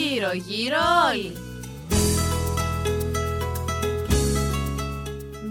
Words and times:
γύρω 0.00 0.32
γύρω 0.32 0.76
όλοι. 1.12 1.36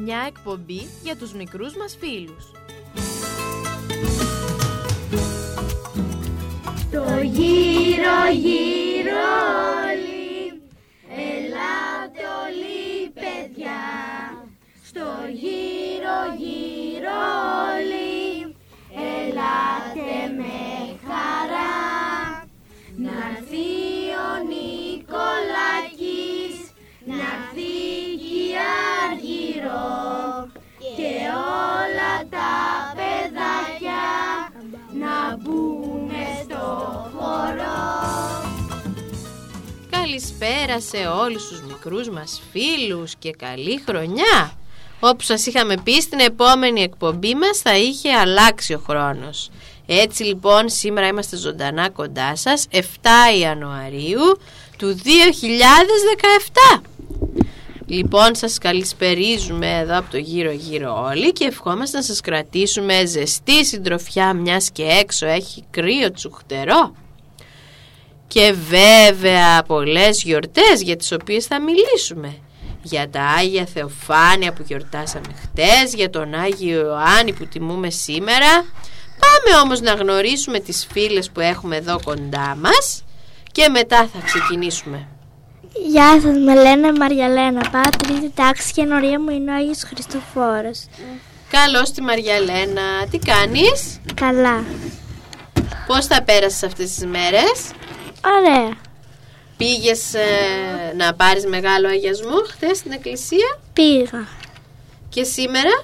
Μια 0.04 0.24
εκπομπή 0.28 0.88
για 1.04 1.16
τους 1.16 1.34
μικρούς 1.34 1.76
μας 1.78 1.98
φίλους. 2.00 2.52
Το 6.92 7.04
γύρω 7.22 8.20
γύρω 8.34 9.22
όλοι, 9.86 10.62
ελάτε 11.10 12.24
όλοι 12.46 13.10
παιδιά, 13.14 13.82
στο 14.84 15.06
γύρω 15.34 16.36
γύρω 16.38 16.59
Καλησπέρα 40.20 40.80
σε 40.82 41.08
όλους 41.08 41.48
τους 41.48 41.62
μικρούς 41.62 42.10
μας 42.10 42.42
φίλους 42.52 43.16
και 43.16 43.32
καλή 43.32 43.82
χρονιά. 43.86 44.54
Όπως 45.00 45.26
σας 45.26 45.46
είχαμε 45.46 45.76
πει 45.84 46.02
στην 46.02 46.20
επόμενη 46.20 46.82
εκπομπή 46.82 47.36
μας 47.36 47.58
θα 47.58 47.78
είχε 47.78 48.12
αλλάξει 48.14 48.74
ο 48.74 48.82
χρόνος. 48.88 49.50
Έτσι 49.86 50.24
λοιπόν 50.24 50.70
σήμερα 50.70 51.08
είμαστε 51.08 51.38
ζωντανά 51.38 51.90
κοντά 51.90 52.36
σας 52.36 52.68
7 52.72 52.80
Ιανουαρίου 53.40 54.40
του 54.78 55.00
2017. 56.78 56.82
Λοιπόν 57.86 58.36
σας 58.36 58.58
καλησπερίζουμε 58.58 59.78
εδώ 59.78 59.98
από 59.98 60.12
το 60.12 60.18
γύρω 60.18 60.52
γύρω 60.52 61.04
όλοι 61.04 61.32
και 61.32 61.46
ευχόμαστε 61.46 61.98
να 61.98 62.04
σας 62.04 62.22
κρατήσουμε 62.22 63.06
ζεστή 63.06 63.66
συντροφιά 63.66 64.34
μιας 64.34 64.72
και 64.72 64.84
έξω 64.84 65.26
έχει 65.26 65.64
κρύο 65.72 66.12
τσουχτερό. 66.12 66.94
Και 68.34 68.56
βέβαια 68.70 69.64
πολλές 69.64 70.22
γιορτές 70.24 70.82
για 70.82 70.96
τις 70.96 71.12
οποίες 71.12 71.46
θα 71.46 71.62
μιλήσουμε. 71.62 72.38
Για 72.82 73.10
τα 73.10 73.22
Άγια 73.22 73.66
Θεοφάνεια 73.74 74.54
που 74.54 74.64
γιορτάσαμε 74.68 75.28
χτες, 75.42 75.94
για 75.94 76.10
τον 76.10 76.34
Άγιο 76.34 76.80
Ιωάννη 76.80 77.34
που 77.34 77.46
τιμούμε 77.46 77.90
σήμερα. 77.90 78.66
Πάμε 79.20 79.62
όμως 79.64 79.82
να 79.82 79.94
γνωρίσουμε 79.94 80.60
τις 80.60 80.88
φίλες 80.92 81.30
που 81.30 81.40
έχουμε 81.40 81.76
εδώ 81.76 82.00
κοντά 82.04 82.58
μας 82.62 83.04
και 83.52 83.70
μετά 83.70 83.98
θα 84.14 84.20
ξεκινήσουμε. 84.26 85.08
Γεια 85.88 86.20
σας, 86.22 86.38
με 86.46 86.56
λένε 86.56 86.92
Μαριαλένα, 86.92 87.70
πάω 87.72 87.90
τρίτη 87.98 88.32
τάξη 88.36 88.74
και 88.74 88.82
ενορία 88.82 89.20
μου 89.20 89.30
είναι 89.30 89.52
ο 89.52 89.56
Άγιος 89.56 89.84
Χριστοφόρος. 89.84 90.86
Καλώς 91.50 91.92
τη 91.92 92.02
Μαριαλένα, 92.02 92.82
τι 93.12 93.18
κάνεις, 93.18 94.00
Καλά. 94.14 94.64
πώς 95.88 96.06
θα 96.06 96.24
πέρασες 96.24 96.64
αυτές 96.64 96.94
τις 96.94 97.06
μέρες; 97.06 97.72
Ωραία. 98.26 98.78
Πήγες 99.58 100.14
ε, 100.14 100.94
να 100.98 101.14
πάρεις 101.14 101.46
μεγάλο 101.46 101.88
αγιασμό 101.88 102.36
χτες 102.52 102.78
στην 102.78 102.92
εκκλησία; 102.92 103.60
Πήγα. 103.74 104.28
και 105.10 105.24
σήμερα; 105.24 105.84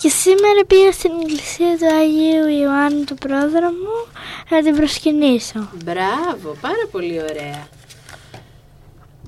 Και 0.00 0.08
σήμερα 0.08 0.64
πήγα 0.66 0.92
στην 0.92 1.10
εκκλησία 1.20 1.78
του 1.78 1.94
Αγίου 1.96 2.48
Ιωάννη 2.62 3.04
του 3.04 3.14
πρόδρομου 3.14 4.06
να 4.48 4.62
την 4.62 4.76
προσκυνήσω. 4.76 5.68
Μπράβο, 5.84 6.56
πάρα 6.60 6.86
πολύ 6.90 7.20
ωραία. 7.22 7.68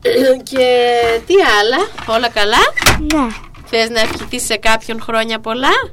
και 0.51 0.67
τι 1.27 1.35
άλλα, 1.61 1.89
όλα 2.17 2.29
καλά; 2.29 2.59
Ναι. 2.99 3.27
Θες 3.67 3.89
να 3.91 4.01
ευχηθείς 4.01 4.45
σε 4.45 4.57
κάποιον 4.57 5.01
χρόνια 5.03 5.41
πολλά; 5.41 5.93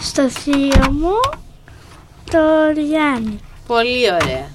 Στο 0.00 0.28
θείο 0.28 0.90
μου, 0.90 1.20
το 2.30 2.80
Γιάννη. 2.80 3.40
Πολύ 3.66 4.12
ωραία. 4.12 4.48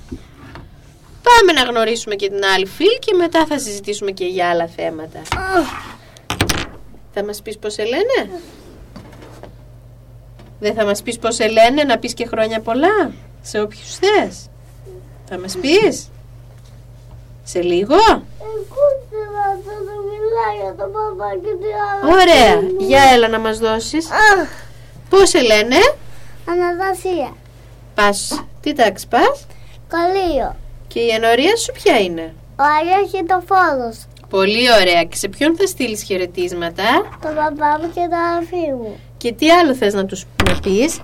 Πάμε 1.24 1.52
να 1.54 1.64
γνωρίσουμε 1.64 2.16
και 2.16 2.30
την 2.30 2.46
άλλη 2.56 2.66
φίλη 2.66 3.00
και 3.00 3.14
μετά 3.14 3.46
θα 3.46 3.60
συζητήσουμε 3.60 4.12
και 4.12 4.26
για 4.26 4.50
άλλα 4.50 4.68
θέματα. 4.68 5.22
Θα 7.14 7.24
μας 7.24 7.42
πεις 7.42 7.58
πώς 7.58 7.74
σε 7.74 7.84
λένε; 7.84 8.42
Δεν 10.60 10.74
θα 10.74 10.86
μας 10.86 11.02
πεις 11.02 11.20
πώς 11.20 11.36
σε 11.36 11.48
λένε 11.48 11.84
να 11.84 11.98
πεις 11.98 12.14
και 12.14 12.28
χρόνια 12.28 12.60
πολλά 12.60 13.12
σε 13.42 13.62
όποιους 13.62 13.96
θες. 13.96 14.50
Θα 15.30 15.40
μας 15.40 15.58
πεις; 15.58 16.10
Σε 17.44 17.62
λίγο; 17.62 17.96
Εγώ 17.96 18.84
θέλω 19.10 19.82
να 19.86 19.96
μιλάει 20.02 20.56
για 20.62 20.76
τον 20.78 20.92
παπά 20.92 21.32
και 21.34 21.56
τι 21.62 21.70
άλλο. 21.90 22.12
Ωραία. 22.14 22.62
Για 22.78 23.02
έλα 23.14 23.28
να 23.28 23.40
μας 23.40 23.58
δώσεις. 23.60 24.08
Πώς 25.10 25.30
σε 25.30 25.42
λένε; 25.42 25.76
Αναδασία. 26.50 27.36
Πας. 27.96 28.44
Τι 28.62 28.74
τάξη 28.74 29.08
πας; 29.08 29.46
Καλείο. 29.88 30.56
Και 30.88 31.00
η 31.00 31.10
ενορία 31.10 31.56
σου 31.56 31.72
ποια 31.72 32.00
είναι; 32.00 32.34
Ο 32.56 32.64
Άγιος 32.80 33.12
και 33.12 33.24
το 33.28 33.44
φόδος. 33.48 34.06
Πολύ 34.30 34.72
ωραία. 34.82 35.04
Και 35.04 35.16
σε 35.16 35.28
ποιον 35.28 35.56
θα 35.58 35.66
στείλεις 35.68 36.04
χαιρετίσματα; 36.04 36.84
Το 37.22 37.28
παπά 37.28 37.80
μου 37.82 37.92
και 37.94 38.08
το 38.10 38.16
αδερφή 38.32 38.72
μου. 38.78 39.00
Και 39.18 39.34
τι 39.34 39.52
άλλο 39.52 39.76
θες 39.76 39.94
να 39.94 40.06
τους 40.06 40.26
να 40.46 40.60
πεις; 40.60 41.00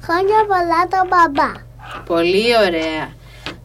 Χρόνια 0.00 0.44
πολλά 0.46 0.88
τον 0.90 1.08
μπαμπά. 1.08 1.52
Πολύ 2.06 2.56
ωραία. 2.66 3.12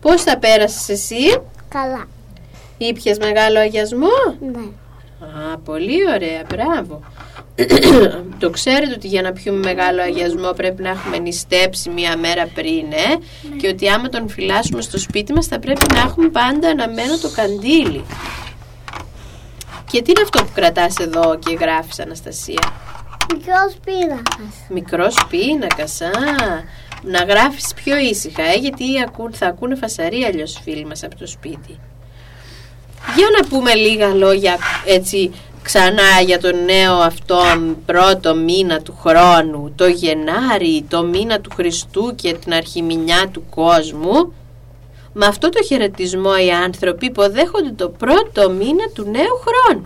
Πώς 0.02 0.22
θα 0.24 0.38
πέρασες 0.38 0.90
εσύ; 0.90 1.42
Καλά. 1.70 2.06
Ήπιες 2.78 3.18
μεγάλο 3.18 3.60
αγιασμό; 3.60 4.08
Ναι. 4.40 4.66
Α, 5.54 5.58
πολύ 5.58 5.98
ωραία. 6.16 6.42
Μπράβο. 6.50 7.02
το 8.40 8.50
ξέρετε 8.50 8.94
ότι 8.94 9.08
για 9.08 9.22
να 9.22 9.32
πιούμε 9.32 9.60
μεγάλο 9.60 10.02
αγιασμό 10.02 10.52
πρέπει 10.52 10.82
να 10.82 10.90
έχουμε 10.90 11.18
νηστέψει 11.18 11.90
μία 11.90 12.18
μέρα 12.18 12.48
πριν, 12.54 12.92
ε; 12.92 13.56
Και 13.58 13.68
ότι 13.68 13.90
άμα 13.90 14.10
τον 14.10 14.30
φυλάσσουμε 14.30 14.82
στο 14.82 14.98
σπίτι 14.98 15.34
μας 15.34 15.48
θα 15.48 15.60
πρέπει 15.60 15.86
να 15.94 16.00
έχουμε 16.00 16.30
πάντα 16.30 16.70
αναμένο 16.70 17.18
το 17.18 17.30
καντήλι. 17.30 18.04
Και 19.92 20.02
τι 20.02 20.12
είναι 20.12 20.22
αυτό 20.24 20.44
που 20.44 20.52
κρατάς 20.54 20.96
εδώ 20.98 21.40
και 21.46 21.58
γράφεις 21.60 22.00
Αναστασία; 22.00 22.72
Μικρός 23.34 23.78
πίνακας. 23.86 24.54
Μικρός 24.70 25.26
πίνακας, 25.30 26.02
α, 26.02 26.10
να 27.02 27.24
γράφεις 27.24 27.74
πιο 27.76 27.98
ήσυχα, 27.98 28.44
ε, 28.44 28.58
γιατί 28.58 28.84
ακού- 29.08 29.36
θα 29.36 29.48
ακούνε 29.48 29.76
φασαρία 29.76 30.28
αλλιώς 30.28 30.56
οι 30.56 30.62
φίλοι 30.64 30.86
μας 30.86 31.04
από 31.04 31.16
το 31.18 31.28
σπίτι. 31.28 31.80
Για 33.16 33.28
να 33.42 33.48
πούμε 33.48 33.74
λίγα 33.74 34.08
λόγια 34.08 34.58
έτσι 34.86 35.32
ξανά 35.68 36.22
για 36.26 36.40
τον 36.40 36.64
νέο 36.64 36.94
αυτόν 36.94 37.78
πρώτο 37.86 38.36
μήνα 38.36 38.82
του 38.82 38.98
χρόνου, 39.02 39.74
το 39.76 39.88
Γενάρη, 39.88 40.86
το 40.88 41.04
μήνα 41.04 41.42
του 41.42 41.50
Χριστού 41.56 42.16
και 42.16 42.34
την 42.34 42.54
αρχιμηνιά 42.54 43.30
του 43.32 43.44
κόσμου. 43.50 44.34
Με 45.14 45.26
αυτό 45.26 45.50
το 45.50 45.64
χαιρετισμό 45.64 46.32
οι 46.46 46.52
άνθρωποι 46.52 47.06
υποδέχονται 47.06 47.72
το 47.72 47.90
πρώτο 47.90 48.50
μήνα 48.50 48.90
του 48.94 49.04
νέου 49.04 49.36
χρόνου. 49.46 49.86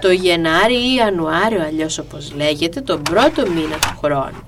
Το 0.00 0.10
Γενάρη 0.10 0.74
ή 0.74 0.94
Ιανουάριο 0.94 1.62
αλλιώς 1.62 1.98
όπως 1.98 2.32
λέγεται, 2.36 2.80
τον 2.80 3.02
πρώτο 3.02 3.50
μήνα 3.50 3.78
του 3.78 3.98
χρόνου 4.02 4.42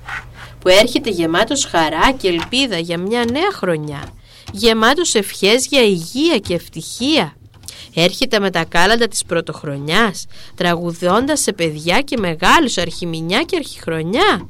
που 0.58 0.68
έρχεται 0.68 1.10
γεμάτος 1.10 1.64
χαρά 1.64 2.12
και 2.18 2.28
ελπίδα 2.28 2.78
για 2.78 2.98
μια 2.98 3.24
νέα 3.32 3.50
χρονιά 3.52 4.02
γεμάτος 4.52 5.14
ευχές 5.14 5.66
για 5.66 5.82
υγεία 5.82 6.38
και 6.38 6.54
ευτυχία 6.54 7.36
έρχεται 8.00 8.38
με 8.38 8.50
τα 8.50 8.64
κάλαντα 8.64 9.08
της 9.08 9.24
πρωτοχρονιάς 9.24 10.26
τραγουδώντας 10.54 11.40
σε 11.40 11.52
παιδιά 11.52 12.00
και 12.00 12.16
μεγάλους 12.16 12.78
αρχιμηνιά 12.78 13.42
και 13.42 13.56
αρχιχρονιά. 13.56 14.48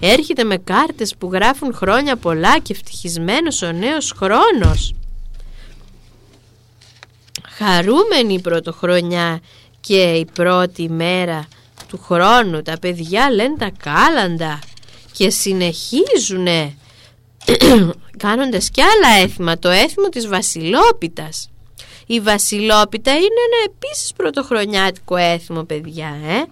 Έρχεται 0.00 0.44
με 0.44 0.56
κάρτες 0.56 1.14
που 1.18 1.30
γράφουν 1.32 1.74
χρόνια 1.74 2.16
πολλά 2.16 2.58
και 2.58 2.72
ευτυχισμένος 2.72 3.62
ο 3.62 3.72
νέος 3.72 4.14
χρόνος. 4.16 4.94
Χαρούμενη 7.48 8.34
η 8.34 8.40
πρωτοχρονιά 8.40 9.40
και 9.80 10.12
η 10.12 10.24
πρώτη 10.32 10.88
μέρα 10.88 11.46
του 11.88 11.98
χρόνου. 11.98 12.62
Τα 12.62 12.78
παιδιά 12.78 13.30
λένε 13.30 13.56
τα 13.56 13.70
κάλαντα 13.82 14.58
και 15.12 15.30
συνεχίζουνε 15.30 16.76
κάνοντας 18.24 18.70
κι 18.70 18.80
άλλα 18.80 19.22
έθιμα. 19.22 19.58
Το 19.58 19.68
έθιμο 19.68 20.08
της 20.08 20.28
βασιλόπιτας 20.28 21.51
η 22.12 22.20
βασιλόπιτα 22.20 23.10
είναι 23.10 23.20
ένα 23.22 23.74
επίσης 23.74 24.12
πρωτοχρονιάτικο 24.12 25.16
έθιμο 25.16 25.62
παιδιά 25.62 26.16
ε; 26.26 26.42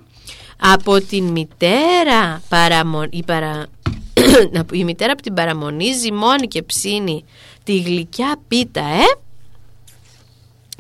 από 0.60 1.00
την 1.00 1.24
μητέρα 1.24 2.42
παραμο... 2.48 3.02
η, 3.10 3.22
παρα... 3.22 3.66
η 4.72 4.84
μητέρα 4.84 5.12
από 5.12 5.22
την 5.22 5.34
παραμονή 5.34 5.92
ζυμώνει 5.92 6.46
και 6.48 6.62
ψήνει 6.62 7.24
τη 7.64 7.78
γλυκιά 7.78 8.36
πίτα 8.48 8.80
ε; 8.80 9.18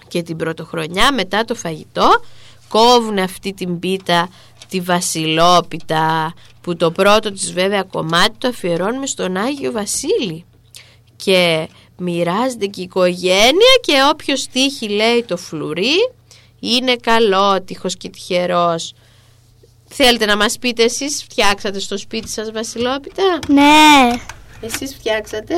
και 0.08 0.22
την 0.22 0.36
πρωτοχρονιά 0.36 1.12
μετά 1.12 1.44
το 1.44 1.54
φαγητό 1.54 2.20
κόβουν 2.68 3.18
αυτή 3.18 3.52
την 3.52 3.78
πίτα 3.78 4.28
τη 4.68 4.80
βασιλόπιτα 4.80 6.34
που 6.60 6.76
το 6.76 6.90
πρώτο 6.90 7.32
της 7.32 7.52
βέβαια 7.52 7.82
κομμάτι 7.82 8.34
το 8.38 8.48
αφιερώνουμε 8.48 9.06
στον 9.06 9.36
Άγιο 9.36 9.72
Βασίλη. 9.72 10.44
Και 11.16 11.68
μοιράζεται 12.00 12.66
και 12.66 12.80
η 12.80 12.84
οικογένεια 12.84 13.78
και 13.80 13.92
όποιος 14.12 14.46
τύχει 14.46 14.88
λέει 14.88 15.24
το 15.24 15.36
φλουρί 15.36 16.12
είναι 16.60 16.96
καλότυχος 16.96 17.96
και 17.96 18.08
τυχερός. 18.08 18.92
Θέλετε 19.88 20.26
να 20.26 20.36
μας 20.36 20.58
πείτε 20.58 20.82
εσείς 20.82 21.22
φτιάξατε 21.22 21.78
στο 21.78 21.96
σπίτι 21.98 22.28
σας 22.28 22.50
βασιλόπιτα; 22.50 23.38
Ναι. 23.48 24.10
Εσείς 24.60 24.94
φτιάξατε; 24.94 25.54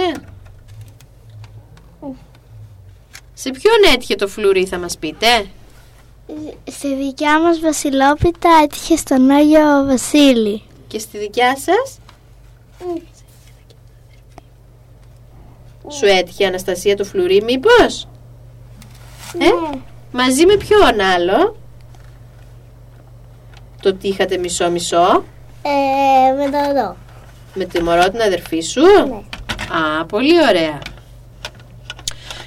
Σε 3.34 3.50
ποιον 3.50 3.94
έτυχε 3.94 4.14
το 4.14 4.28
φλουρί 4.28 4.66
θα 4.66 4.78
μας 4.78 4.98
πείτε; 4.98 5.46
Στη 6.70 6.94
δικιά 6.94 7.40
μας 7.40 7.60
βασιλόπιτα 7.60 8.50
έτυχε 8.62 8.96
στον 8.96 9.30
Άγιο 9.30 9.84
Βασίλη. 9.86 10.62
Και 10.88 10.98
στη 10.98 11.18
δικιά 11.18 11.56
σας; 11.56 11.98
Σου 15.88 16.06
έτυχε 16.06 16.46
Αναστασία 16.46 16.96
το 16.96 17.04
φλουρί 17.04 17.42
μήπως; 17.42 18.08
Ε; 19.38 19.44
Ναι. 19.44 19.80
Μαζί 20.12 20.46
με 20.46 20.56
ποιον 20.56 21.00
άλλο; 21.00 21.56
Το 23.82 23.94
τι 23.94 24.08
είχατε 24.08 24.36
μισό 24.36 24.70
μισό. 24.70 25.24
Ε, 25.62 26.32
με 26.44 26.50
το 26.50 26.70
εδώ. 26.70 26.96
Με 27.54 27.64
τη 27.64 27.82
μωρό 27.82 28.10
την 28.10 28.20
αδερφή 28.20 28.60
σου; 28.60 28.80
Ναι. 28.80 29.14
Α, 30.00 30.04
πολύ 30.06 30.34
ωραία. 30.48 30.78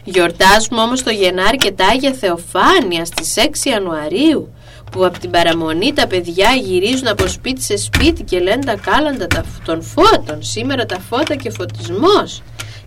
Γιορτάζουμε 0.03 0.81
όμως 0.81 1.03
το 1.03 1.09
Γενάρη 1.09 1.57
και 1.57 1.71
τα 1.71 1.85
Άγια 1.85 2.13
Θεοφάνεια 2.13 3.05
στις 3.05 3.33
6 3.37 3.69
Ιανουαρίου 3.69 4.53
που 4.91 5.05
από 5.05 5.19
την 5.19 5.29
παραμονή 5.31 5.93
τα 5.93 6.07
παιδιά 6.07 6.51
γυρίζουν 6.51 7.07
από 7.07 7.27
σπίτι 7.27 7.61
σε 7.61 7.77
σπίτι 7.77 8.23
και 8.23 8.39
λένε 8.39 8.63
τα 8.63 8.75
κάλαντα 8.75 9.27
τα- 9.27 9.45
των 9.65 9.81
φώτων. 9.81 10.43
Σήμερα 10.43 10.85
τα 10.85 10.99
φώτα 10.99 11.35
και 11.35 11.49
φωτισμός. 11.49 12.41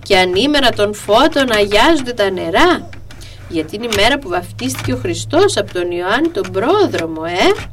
Και 0.08 0.16
ανήμερα 0.16 0.70
των 0.70 0.94
φώτων 0.94 1.52
αγιάζονται 1.52 2.12
τα 2.12 2.30
νερά. 2.30 2.88
Γιατί 3.48 3.76
είναι 3.76 3.84
η 3.84 3.96
μέρα 3.96 4.18
που 4.18 4.28
βαφτίστηκε 4.28 4.92
ο 4.92 4.96
Χριστός 4.96 5.56
από 5.56 5.72
τον 5.72 5.90
Ιωάννη 5.90 6.28
τον 6.28 6.50
πρόδρομο, 6.52 7.22
ε; 7.26 7.66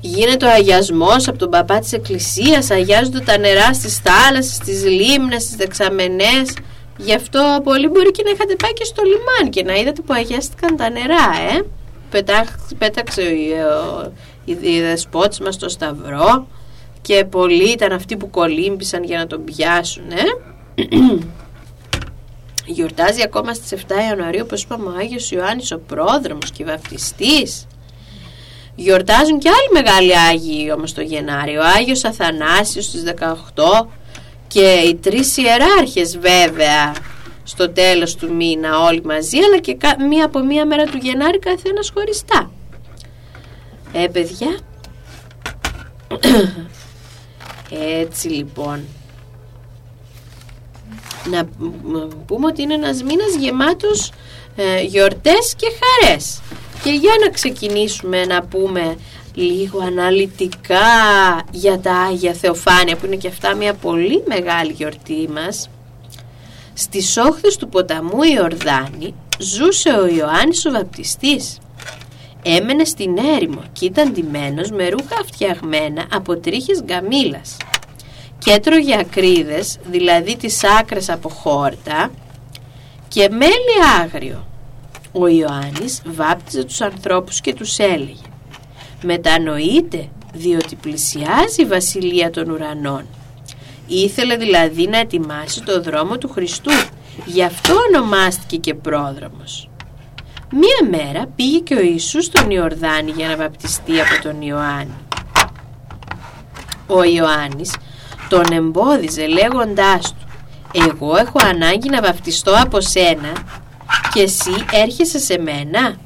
Γίνεται 0.00 0.46
ο 0.46 0.50
αγιασμός 0.50 1.28
από 1.28 1.38
τον 1.38 1.50
παπά 1.50 1.78
της 1.78 1.92
εκκλησίας, 1.92 2.70
αγιάζονται 2.70 3.20
τα 3.20 3.38
νερά 3.38 3.74
στις 3.74 3.98
θάλασσες, 3.98 4.54
στις 4.54 4.84
λίμνες, 4.84 5.42
στις 5.42 5.56
δεξαμενές. 5.56 6.56
Γι' 6.96 7.14
αυτό 7.14 7.60
πολύ 7.64 7.88
μπορεί 7.88 8.10
και 8.10 8.22
να 8.24 8.30
είχατε 8.30 8.56
πάει 8.62 8.72
και 8.72 8.84
στο 8.84 9.02
λιμάνι 9.02 9.50
και 9.50 9.62
να 9.62 9.74
είδατε 9.74 10.00
που 10.00 10.12
αγιάστηκαν 10.12 10.76
τα 10.76 10.90
νερά, 10.90 11.30
ε; 11.54 11.60
Πετά, 12.10 12.44
πέταξε 12.78 13.20
ο, 13.20 13.24
ο, 13.24 14.12
η, 14.44 14.58
η 14.60 14.80
δεσπότης 14.80 15.40
μας 15.40 15.54
στο 15.54 15.68
σταυρό 15.68 16.46
και 17.02 17.24
πολλοί 17.24 17.72
ήταν 17.72 17.92
αυτοί 17.92 18.16
που 18.16 18.30
κολύμπησαν 18.30 19.04
για 19.04 19.18
να 19.18 19.26
τον 19.26 19.44
πιάσουν, 19.44 20.10
ε; 20.10 20.50
Γιορτάζει 22.66 23.22
ακόμα 23.22 23.54
στις 23.54 23.80
7 23.88 23.90
Ιανουαρίου, 24.08 24.40
όπως 24.44 24.62
είπαμε, 24.62 24.88
ο 24.90 24.94
Άγιος 24.98 25.30
Ιωάννης 25.30 25.72
ο 25.72 25.78
πρόδρομος 25.78 26.50
και 26.50 26.64
βαφτιστής. 26.64 27.66
Γιορτάζουν 28.74 29.38
και 29.38 29.48
άλλοι 29.48 29.82
μεγάλοι 29.84 30.18
Άγιοι 30.18 30.72
όμως 30.76 30.92
το 30.92 31.00
Γενάρη. 31.00 31.56
Ο 31.56 31.62
Άγιος 31.76 32.04
Αθανάσιος 32.04 32.84
στις 32.84 33.02
18 33.02 33.88
και 34.48 34.60
οι 34.72 34.94
τρεις 34.94 35.36
ιεράρχες 35.36 36.18
βέβαια 36.18 36.94
στο 37.44 37.70
τέλος 37.70 38.14
του 38.16 38.34
μήνα 38.34 38.78
όλοι 38.78 39.02
μαζί 39.04 39.38
αλλά 39.38 39.58
και 39.58 39.74
κα- 39.74 39.96
μία 40.08 40.24
από 40.24 40.38
μία 40.44 40.66
μέρα 40.66 40.84
του 40.84 40.96
Γενάρη 41.02 41.38
καθένας 41.38 41.90
χωριστά. 41.94 42.50
Ε 43.92 44.06
παιδιά. 44.06 44.58
Έτσι 48.00 48.28
λοιπόν. 48.28 48.84
Να 51.24 51.42
μ- 51.58 52.14
πούμε 52.26 52.46
ότι 52.46 52.62
είναι 52.62 52.74
ένας 52.74 53.02
μήνας 53.02 53.34
γεμάτος 53.38 54.12
ε, 54.56 54.82
γιορτές 54.82 55.54
και 55.56 55.66
χαρές. 55.80 56.40
Και 56.82 56.90
για 56.90 57.12
να 57.24 57.30
ξεκινήσουμε 57.30 58.24
να 58.24 58.42
πούμε 58.42 58.96
λίγο 59.34 59.80
αναλυτικά 59.80 60.78
για 61.52 61.80
τα 61.80 61.92
Άγια 61.94 62.32
Θεοφάνεια 62.32 62.96
που 62.96 63.06
είναι 63.06 63.16
και 63.16 63.28
αυτά 63.28 63.54
μια 63.54 63.74
πολύ 63.74 64.22
μεγάλη 64.26 64.72
γιορτή 64.72 65.28
μας. 65.34 65.68
Στις 66.74 67.16
όχθες 67.16 67.56
του 67.56 67.68
ποταμού 67.68 68.22
Ιορδάνη 68.36 69.14
ζούσε 69.38 69.88
ο 69.88 70.06
Ιωάννης 70.06 70.66
ο 70.66 70.70
Βαπτιστής. 70.70 71.58
Έμενε 72.42 72.84
στην 72.84 73.16
έρημο 73.36 73.62
και 73.72 73.84
ήταν 73.84 74.12
ντυμένος 74.12 74.70
με 74.70 74.88
ρούχα 74.88 75.16
φτιαγμένα 75.32 76.06
από 76.12 76.36
τρίχες 76.36 76.82
γκαμίλας 76.82 77.56
και 78.40 78.50
έτρωγε 78.50 78.98
ακρίδες, 78.98 79.78
δηλαδή 79.90 80.36
τις 80.36 80.64
άκρες 80.80 81.08
από 81.08 81.28
χόρτα 81.28 82.10
και 83.08 83.28
μέλι 83.30 84.00
άγριο. 84.00 84.46
Ο 85.12 85.26
Ιωάννης 85.26 86.02
βάπτιζε 86.04 86.64
τους 86.64 86.80
ανθρώπους 86.80 87.40
και 87.40 87.54
τους 87.54 87.78
έλεγε 87.78 88.26
«Μετανοείτε, 89.02 90.08
διότι 90.34 90.76
πλησιάζει 90.76 91.62
η 91.62 91.64
Βασιλεία 91.64 92.30
των 92.30 92.50
Ουρανών». 92.50 93.06
Ήθελε 93.86 94.36
δηλαδή 94.36 94.86
να 94.86 94.98
ετοιμάσει 94.98 95.62
το 95.62 95.82
δρόμο 95.82 96.18
του 96.18 96.28
Χριστού, 96.28 96.70
γι' 97.24 97.42
αυτό 97.42 97.74
ονομάστηκε 97.88 98.56
και 98.56 98.74
πρόδρομος. 98.74 99.70
Μία 100.52 100.90
μέρα 100.90 101.26
πήγε 101.36 101.58
και 101.58 101.74
ο 101.74 101.80
Ιησούς 101.80 102.24
στον 102.24 102.50
Ιορδάνη 102.50 103.10
για 103.10 103.28
να 103.28 103.36
βαπτιστεί 103.36 104.00
από 104.00 104.22
τον 104.22 104.42
Ιωάννη. 104.42 104.94
Ο 106.86 107.02
Ιωάννης 107.02 107.74
τον 108.30 108.52
εμπόδιζε 108.52 109.26
λέγοντάς 109.26 110.14
του 110.14 110.26
«Εγώ 110.88 111.16
έχω 111.16 111.38
ανάγκη 111.44 111.88
να 111.88 112.00
βαπτιστώ 112.00 112.54
από 112.62 112.80
σένα 112.80 113.32
και 114.12 114.20
εσύ 114.20 114.64
έρχεσαι 114.72 115.18
σε 115.18 115.38
μένα». 115.38 115.96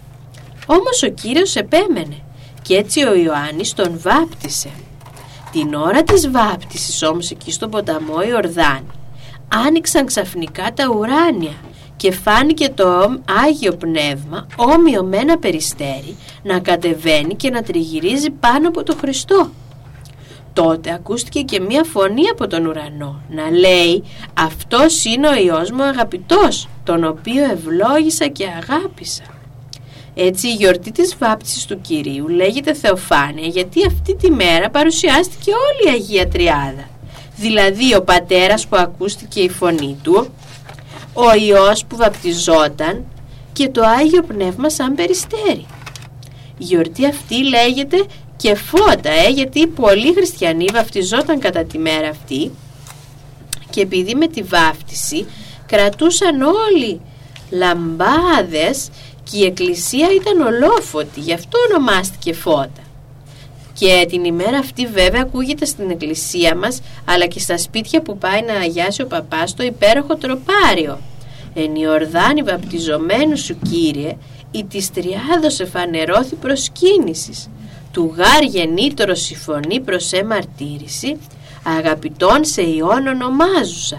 Όμως 0.67 1.03
ο 1.03 1.09
Κύριος 1.09 1.56
επέμενε 1.56 2.17
και 2.62 2.76
έτσι 2.76 3.05
ο 3.05 3.15
Ιωάννης 3.15 3.73
τον 3.73 4.00
βάπτισε. 4.03 4.71
Την 5.53 5.75
ώρα 5.75 6.03
της 6.03 6.31
βάπτισης 6.31 7.03
όμως 7.03 7.31
εκεί 7.31 7.53
στον 7.53 7.71
ποταμό 7.71 8.23
Ιορδάνη 8.23 8.87
άνοιξαν 9.67 10.06
ξαφνικά 10.06 10.73
τα 10.75 10.88
ουράνια 10.88 11.55
και 11.97 12.12
φάνηκε 12.12 12.69
το 12.69 13.19
Άγιο 13.47 13.73
Πνεύμα 13.73 14.47
όμοιο 14.56 15.03
με 15.03 15.17
ένα 15.17 15.38
περιστέρι 15.38 16.17
να 16.43 16.59
κατεβαίνει 16.59 17.35
και 17.35 17.50
να 17.50 17.62
τριγυρίζει 17.62 18.31
πάνω 18.31 18.69
από 18.69 18.82
το 18.82 18.97
Χριστό. 19.00 19.50
Τότε 20.55 20.93
ακούστηκε 20.93 21.41
και 21.41 21.61
μία 21.61 21.85
φωνή 21.85 22.29
από 22.29 22.47
τον 22.47 22.67
ουρανό 22.67 23.21
να 23.29 23.51
λέει 23.51 24.05
«Αυτός 24.35 25.05
είναι 25.05 25.29
ο 25.29 25.34
Υιός 25.34 25.70
μου 25.70 25.82
αγαπητός, 25.82 26.69
τον 26.84 27.05
οποίο 27.05 27.44
ευλόγησα 27.44 28.27
και 28.27 28.46
αγάπησα». 28.46 29.25
Έτσι 30.15 30.49
η 30.49 30.53
γιορτή 30.53 30.93
της 30.93 31.17
βάπτισης 31.19 31.65
του 31.65 31.81
Κυρίου 31.81 32.29
λέγεται 32.29 32.75
Θεοφάνεια 32.75 33.46
γιατί 33.46 33.87
αυτή 33.87 34.15
τη 34.17 34.31
μέρα 34.31 34.70
παρουσιάστηκε 34.70 35.51
όλη 35.51 35.96
η 35.96 36.01
Αγία 36.01 36.29
Τριάδα. 36.29 36.89
Δηλαδή 37.37 37.94
ο 37.94 38.03
πατέρας 38.03 38.67
που 38.67 38.77
ακούστηκε 38.77 39.41
η 39.41 39.49
φωνή 39.49 39.99
του, 40.03 40.27
ο 41.13 41.34
Υιός 41.34 41.84
που 41.84 41.96
βαπτιζόταν 41.96 43.05
και 43.53 43.69
το 43.69 43.82
Άγιο 43.82 44.23
Πνεύμα 44.23 44.70
σαν 44.70 44.94
περιστέρι. 44.94 45.67
Η 46.58 46.65
γιορτή 46.65 47.06
αυτή 47.06 47.49
λέγεται 47.49 48.05
και 48.44 48.55
φώτα, 48.55 49.10
ε, 49.10 49.31
γιατί 49.31 49.67
πολλοί 49.67 50.15
χριστιανοί 50.15 50.65
βαφτιζόταν 50.72 51.39
κατά 51.39 51.65
τη 51.65 51.79
μέρα 51.79 52.08
αυτή 52.08 52.51
και 53.70 53.81
επειδή 53.81 54.15
με 54.15 54.27
τη 54.27 54.43
βάφτιση 54.43 55.27
κρατούσαν 55.67 56.43
όλοι 56.43 57.01
λαμπάδες 57.51 58.91
και 59.31 59.39
η 59.39 59.44
εκκλησία 59.44 60.08
ήταν 60.15 60.41
ολόφωτη, 60.41 61.20
γι' 61.20 61.32
αυτό 61.32 61.58
ονομάστηκε 61.70 62.32
φώτα. 62.32 62.82
Και 63.72 64.06
την 64.08 64.24
ημέρα 64.24 64.58
αυτή 64.58 64.86
βέβαια 64.86 65.20
ακούγεται 65.20 65.65
στην 65.65 65.91
εκκλησία 65.91 66.56
μας 66.56 66.81
αλλά 67.05 67.27
και 67.27 67.39
στα 67.39 67.58
σπίτια 67.58 68.03
που 68.03 68.19
πάει 68.19 68.43
να 68.43 68.55
αγιάσει 68.55 69.03
ο 69.03 69.06
παπάς 69.06 69.55
το 69.55 69.63
υπέροχο 69.63 70.17
τροπάριο. 70.17 71.01
Εν 71.55 71.74
Ιορδάνη 71.74 72.43
βαπτιζομένου 72.43 73.39
σου 73.39 73.58
Κύριε, 73.70 74.17
η 74.51 74.65
της 74.65 74.91
τριάδος 74.91 75.60
εφανερώθη 75.60 76.34
προσκύνησης. 76.34 77.48
Του 77.94 78.15
γάρ 78.17 78.43
γεννήτωρος 78.43 79.31
η 79.31 79.36
φωνή 79.36 79.81
προς 79.81 80.13
εμαρτύρηση, 80.13 81.17
αγαπητών 81.79 82.44
σε 82.44 82.63
ιόν 82.63 83.06
ονομάζουσα. 83.06 83.98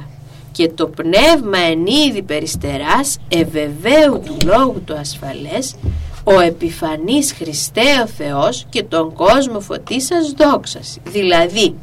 Και 0.51 0.69
το 0.69 0.87
πνεύμα 0.87 1.57
εν 1.57 1.85
είδη 1.85 2.21
περιστεράς, 2.21 3.17
ευεβαίου 3.27 4.21
του 4.25 4.37
λόγου 4.45 4.81
το 4.85 4.95
ασφαλές, 4.95 5.75
ο 6.23 6.39
επιφανής 6.39 7.33
Χριστέ 7.33 8.01
ο 8.03 8.07
Θεός 8.07 8.65
και 8.69 8.83
τον 8.83 9.13
κόσμο 9.13 9.59
φωτίσας 9.59 10.31
δόξαση. 10.31 11.01
Δηλαδή, 11.03 11.75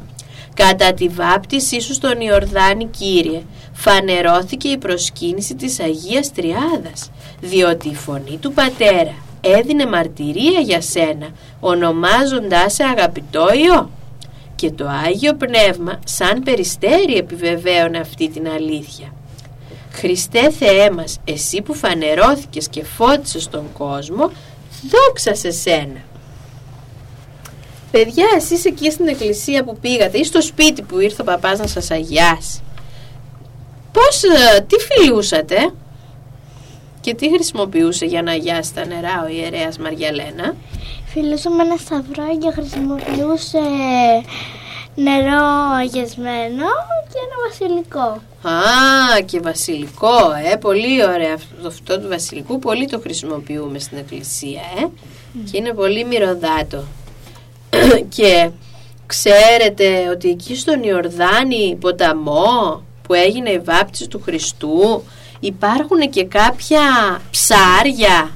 κατά 0.53 0.93
τη 0.93 1.07
βάπτισή 1.07 1.79
σου 1.79 1.93
στον 1.93 2.21
Ιορδάνη 2.21 2.85
Κύριε, 2.85 3.41
φανερώθηκε 3.73 4.67
η 4.67 4.77
προσκύνηση 4.77 5.55
της 5.55 5.79
Αγίας 5.79 6.31
Τριάδας, 6.31 7.11
διότι 7.41 7.89
η 7.89 7.95
φωνή 7.95 8.37
του 8.41 8.51
Πατέρα 8.51 9.13
έδινε 9.43 9.85
μαρτυρία 9.85 10.59
για 10.59 10.81
σένα, 10.81 11.29
ονομάζοντάς 11.59 12.73
σε 12.73 12.83
αγαπητό 12.83 13.53
Υιό. 13.53 13.89
Και 14.55 14.71
το 14.71 14.87
Άγιο 15.05 15.33
Πνεύμα 15.35 15.99
σαν 16.05 16.43
περιστέρι 16.43 17.15
επιβεβαίωνε 17.15 17.97
αυτή 17.97 18.29
την 18.29 18.47
αλήθεια. 18.47 19.13
Χριστέ 19.91 20.49
Θεέ 20.49 20.91
μας, 20.91 21.19
εσύ 21.25 21.61
που 21.61 21.73
φανερώθηκες 21.73 22.67
και 22.67 22.83
φώτισες 22.83 23.49
τον 23.49 23.63
κόσμο, 23.77 24.31
δόξα 24.89 25.35
σε 25.35 25.51
σένα. 25.51 26.01
Παιδιά, 27.91 28.25
εσείς 28.35 28.65
εκεί 28.65 28.91
στην 28.91 29.07
εκκλησία 29.07 29.63
που 29.63 29.77
πήγατε 29.81 30.17
ή 30.17 30.23
στο 30.23 30.41
σπίτι 30.41 30.81
που 30.81 30.99
ήρθε 30.99 31.21
ο 31.21 31.25
παπάς 31.25 31.59
να 31.59 31.67
σας 31.67 31.91
αγιάσει, 31.91 32.61
πώς, 33.91 34.23
ε, 34.23 34.61
τι 34.61 34.75
φιλούσατε 34.79 35.73
και 37.03 37.13
τι 37.13 37.29
χρησιμοποιούσε 37.29 38.05
για 38.05 38.21
να 38.21 38.31
αγιάσει 38.31 38.73
τα 38.73 38.85
νερά 38.85 39.23
ο 39.25 39.27
ιερέας 39.27 39.77
Μαριαλένα; 39.77 40.55
Φιλούσε 41.05 41.49
με 41.49 41.63
ένα 41.63 41.77
σταυρό 41.77 42.37
και 42.41 42.51
χρησιμοποιούσε 42.51 43.59
νερό 44.95 45.45
αγιασμένο 45.79 46.67
και 47.09 47.19
ένα 47.25 47.37
βασιλικό. 47.47 48.21
Α, 48.49 49.21
και 49.25 49.39
βασιλικό, 49.39 50.17
ε, 50.51 50.55
πολύ 50.55 51.03
ωραία 51.03 51.33
αυτό, 51.33 51.67
αυτό 51.67 51.99
του 51.99 52.07
βασιλικού, 52.07 52.59
πολύ 52.59 52.87
το 52.87 52.99
χρησιμοποιούμε 52.99 53.79
στην 53.79 53.97
εκκλησία, 53.97 54.61
ε, 54.77 54.87
και 55.51 55.57
είναι 55.57 55.73
πολύ 55.73 56.05
μυρωδάτο. 56.05 56.83
και 58.15 58.49
ξέρετε 59.05 60.09
ότι 60.09 60.29
εκεί 60.29 60.55
στον 60.55 60.83
Ιορδάνη 60.83 61.77
ποταμό 61.79 62.83
που 63.01 63.13
έγινε 63.13 63.49
η 63.49 63.59
βάπτιση 63.59 64.07
του 64.07 64.21
Χριστού 64.23 65.03
υπάρχουν 65.45 66.09
και 66.09 66.23
κάποια 66.25 66.81
ψάρια 67.31 68.29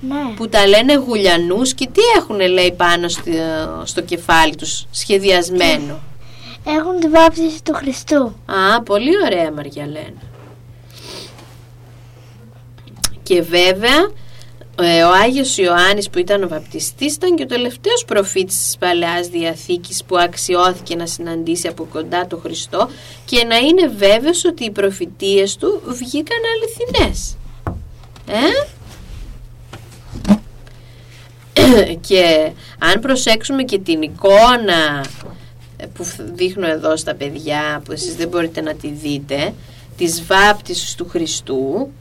Ναι. 0.00 0.34
που 0.36 0.48
τα 0.48 0.66
λένε 0.66 0.94
γουλιανούς 0.94 1.74
και 1.74 1.86
τι 1.92 2.00
έχουν 2.16 2.40
λέει 2.40 2.72
πάνω 2.72 3.08
στο, 3.08 3.22
στο 3.84 4.00
κεφάλι 4.00 4.56
τους 4.56 4.86
σχεδιασμένο; 4.90 6.00
Έχουν 6.64 7.00
τη 7.00 7.08
βάπτιση 7.08 7.62
του 7.62 7.74
Χριστού. 7.74 8.36
Α, 8.46 8.82
πολύ 8.82 9.10
ωραία 9.24 9.52
Μαριαλένα. 9.52 10.22
Και 13.22 13.42
βέβαια 13.42 13.98
ε, 13.98 14.10
ο 14.80 15.12
Άγιος 15.22 15.58
Ιωάννης 15.58 16.10
που 16.10 16.18
ήταν 16.18 16.42
ο 16.42 16.48
βαπτιστής 16.48 17.14
ήταν 17.14 17.36
και 17.36 17.42
ο 17.42 17.46
τελευταίος 17.46 18.04
προφήτης 18.04 18.62
της 18.62 18.76
Παλαιάς 18.78 19.28
Διαθήκης 19.28 20.04
που 20.04 20.18
αξιώθηκε 20.18 20.96
να 20.96 21.06
συναντήσει 21.06 21.68
από 21.68 21.84
κοντά 21.84 22.26
τον 22.26 22.40
Χριστό 22.40 22.88
και 23.24 23.44
να 23.44 23.56
είναι 23.56 23.86
βέβαιος 23.86 24.44
ότι 24.44 24.64
οι 24.64 24.70
προφητείες 24.70 25.56
του 25.56 25.82
βγήκαν 25.86 26.38
αληθινές. 26.54 27.36
Ε; 28.26 28.38
και 32.08 32.50
αν 32.78 33.00
προσέξουμε 33.00 33.62
και 33.62 33.78
την 33.78 34.02
εικόνα 34.02 35.04
ε, 35.76 35.86
που 35.86 36.04
φ- 36.04 36.20
δείχνω 36.34 36.66
εδώ 36.66 36.96
στα 36.96 37.14
παιδιά 37.14 37.82
που 37.84 37.92
εσείς 37.92 38.14
δεν 38.14 38.28
μπορείτε 38.28 38.60
να 38.60 38.74
τη 38.74 38.88
δείτε 38.88 39.54
της 39.96 40.24
βάπτισης 40.26 40.94
του 40.94 41.08
Χριστού 41.08 41.92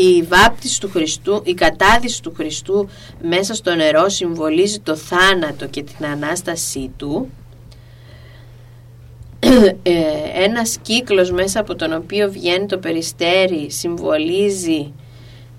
η 0.00 0.22
βάπτιση 0.22 0.80
του 0.80 0.90
Χριστού, 0.90 1.40
η 1.44 1.54
κατάδυση 1.54 2.22
του 2.22 2.32
Χριστού 2.36 2.88
μέσα 3.22 3.54
στο 3.54 3.74
νερό 3.74 4.08
συμβολίζει 4.08 4.78
το 4.78 4.96
θάνατο 4.96 5.66
και 5.66 5.82
την 5.82 6.06
Ανάστασή 6.06 6.90
του. 6.96 7.30
Ε, 9.82 9.92
ένας 10.34 10.78
κύκλος 10.82 11.30
μέσα 11.30 11.60
από 11.60 11.74
τον 11.74 11.92
οποίο 11.92 12.30
βγαίνει 12.30 12.66
το 12.66 12.78
περιστέρι 12.78 13.70
συμβολίζει 13.70 14.92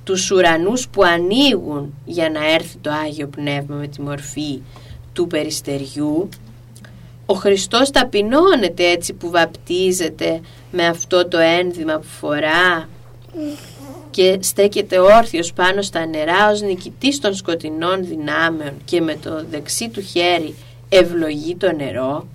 τους 0.04 0.32
ουρανούς 0.32 0.88
που 0.88 1.04
ανοίγουν 1.04 1.94
για 2.06 2.30
να 2.30 2.52
έρθει 2.52 2.78
το 2.78 2.92
Άγιο 3.06 3.28
Πνεύμα 3.28 3.76
με 3.76 3.88
τη 3.88 4.02
μορφή 4.02 4.62
του 5.14 5.28
περιστεριού. 5.28 6.30
Ο 7.26 7.34
Χριστός 7.34 7.92
ταπεινώνεται 7.92 8.90
έτσι 8.90 9.14
που 9.14 9.30
βαπτίζεται 9.30 10.42
με 10.72 10.86
αυτό 10.86 11.28
το 11.28 11.38
ένδυμα 11.38 11.98
που 11.98 12.08
φορά 12.20 12.90
και 14.12 14.38
στέκεται 14.42 15.00
όρθιος 15.00 15.54
πάνω 15.54 15.82
στα 15.82 16.06
νερά 16.06 16.50
ως 16.52 16.62
νικητής 16.62 17.20
των 17.20 17.36
σκοτεινών 17.36 18.06
δυνάμεων 18.06 18.74
και 18.86 19.02
με 19.02 19.16
το 19.16 19.46
δεξί 19.50 19.90
του 19.90 20.02
χέρι 20.02 20.56
ευλογεί 20.90 21.56
το 21.56 21.72
νερό 21.72 22.28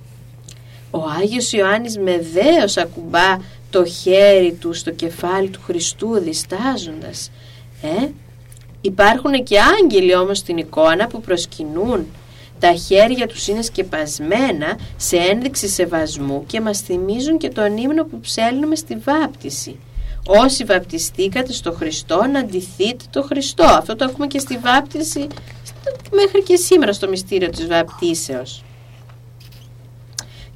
ο 0.91 0.99
Άγιος 1.21 1.53
Ιωάννης 1.53 1.99
με 1.99 2.19
δέος 2.33 2.77
ακουμπά 2.77 3.37
το 3.71 3.85
χέρι 3.85 4.53
του 4.53 4.73
στο 4.73 4.91
κεφάλι 4.91 5.49
του 5.49 5.61
Χριστού 5.65 6.19
διστάζοντας 6.19 7.31
ε; 7.83 8.09
Υπάρχουν 8.81 9.45
και 9.45 9.59
άγγελοι 9.61 10.17
όμως 10.17 10.39
στην 10.39 10.57
εικόνα 10.57 11.07
που 11.07 11.21
προσκυνούν 11.21 12.07
τα 12.59 12.75
χέρια 12.75 13.27
τους 13.27 13.49
είναι 13.49 13.63
σκεπασμένα 13.63 14.79
σε 14.97 15.17
ένδειξη 15.17 15.69
σεβασμού 15.69 16.45
και 16.47 16.61
μας 16.61 16.81
θυμίζουν 16.81 17.39
και 17.39 17.49
τον 17.49 17.77
ύμνο 17.77 18.05
που 18.05 18.21
ψέλνουμε 18.21 18.77
στη 18.77 18.97
βάπτιση. 18.97 19.77
Όσοι 20.27 20.65
βαπτιστήκατε 20.65 21.53
στο 21.53 21.73
Χριστό 21.73 22.25
να 22.33 22.45
ντυθείτε 22.45 23.05
το 23.11 23.23
Χριστό. 23.23 23.65
Αυτό 23.65 23.97
το 23.97 24.05
έχουμε 24.05 24.27
και 24.27 24.39
στη 24.39 24.59
βάπτιση 24.59 25.27
μέχρι 26.11 26.43
και 26.43 26.57
σήμερα 26.57 26.93
στο 26.93 27.09
μυστήριο 27.09 27.51
της 27.51 27.67
βαπτίσεως. 27.67 28.63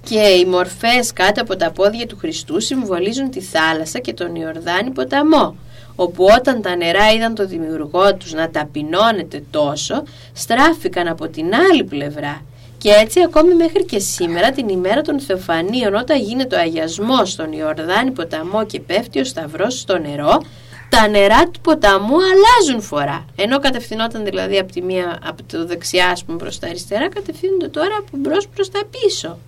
Και 0.02 0.20
οι 0.20 0.44
μορφές 0.44 1.12
κάτω 1.12 1.42
από 1.42 1.56
τα 1.56 1.70
πόδια 1.70 2.06
του 2.06 2.16
Χριστού 2.16 2.60
συμβολίζουν 2.60 3.30
τη 3.30 3.40
θάλασσα 3.40 3.98
και 3.98 4.12
τον 4.12 4.34
Ιορδάνη 4.34 4.90
ποταμό 4.90 5.56
όπου 6.00 6.24
όταν 6.38 6.62
τα 6.62 6.76
νερά 6.76 7.12
είδαν 7.12 7.34
το 7.34 7.46
δημιουργό 7.46 8.14
τους 8.14 8.32
να 8.32 8.50
ταπεινώνεται 8.50 9.42
τόσο, 9.50 10.02
στράφηκαν 10.32 11.08
από 11.08 11.28
την 11.28 11.54
άλλη 11.54 11.84
πλευρά. 11.84 12.42
Και 12.78 12.90
έτσι 12.90 13.20
ακόμη 13.20 13.54
μέχρι 13.54 13.84
και 13.84 13.98
σήμερα 13.98 14.50
την 14.50 14.68
ημέρα 14.68 15.00
των 15.02 15.20
Θεοφανίων 15.20 15.94
όταν 15.94 16.20
γίνεται 16.20 16.56
ο 16.56 16.58
αγιασμός 16.58 17.30
στον 17.30 17.52
Ιορδάνη 17.52 18.10
ποταμό 18.10 18.66
και 18.66 18.80
πέφτει 18.80 19.20
ο 19.20 19.24
σταυρός 19.24 19.78
στο 19.78 19.98
νερό, 19.98 20.42
τα 20.88 21.08
νερά 21.08 21.44
του 21.44 21.60
ποταμού 21.60 22.16
αλλάζουν 22.16 22.82
φορά. 22.82 23.24
Ενώ 23.36 23.58
κατευθυνόταν 23.58 24.24
δηλαδή 24.24 24.58
από, 24.58 24.72
τη 24.72 24.82
μία, 24.82 25.18
από 25.24 25.42
το 25.42 25.66
δεξιά 25.66 26.08
ας 26.08 26.24
πούμε, 26.24 26.38
προς 26.38 26.58
τα 26.58 26.66
αριστερά, 26.66 27.08
κατευθύνονται 27.08 27.68
τώρα 27.68 27.96
από 27.98 28.16
μπρος 28.16 28.48
προς 28.48 28.70
τα 28.70 28.80
πίσω. 28.90 29.38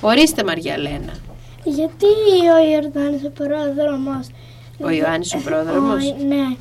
Ορίστε 0.00 0.44
Μαριαλένα. 0.44 1.12
Γιατί 1.64 2.06
ο 2.56 2.72
Ιορδάνης 2.72 3.24
ο 3.24 3.30
πρόδρομος 3.30 4.26
Ο 4.80 4.90
Ιωάννης 4.90 5.34
ο 5.34 5.38
πρόδρομος; 5.38 6.04
Ο- 6.04 6.16
ναι. 6.28 6.56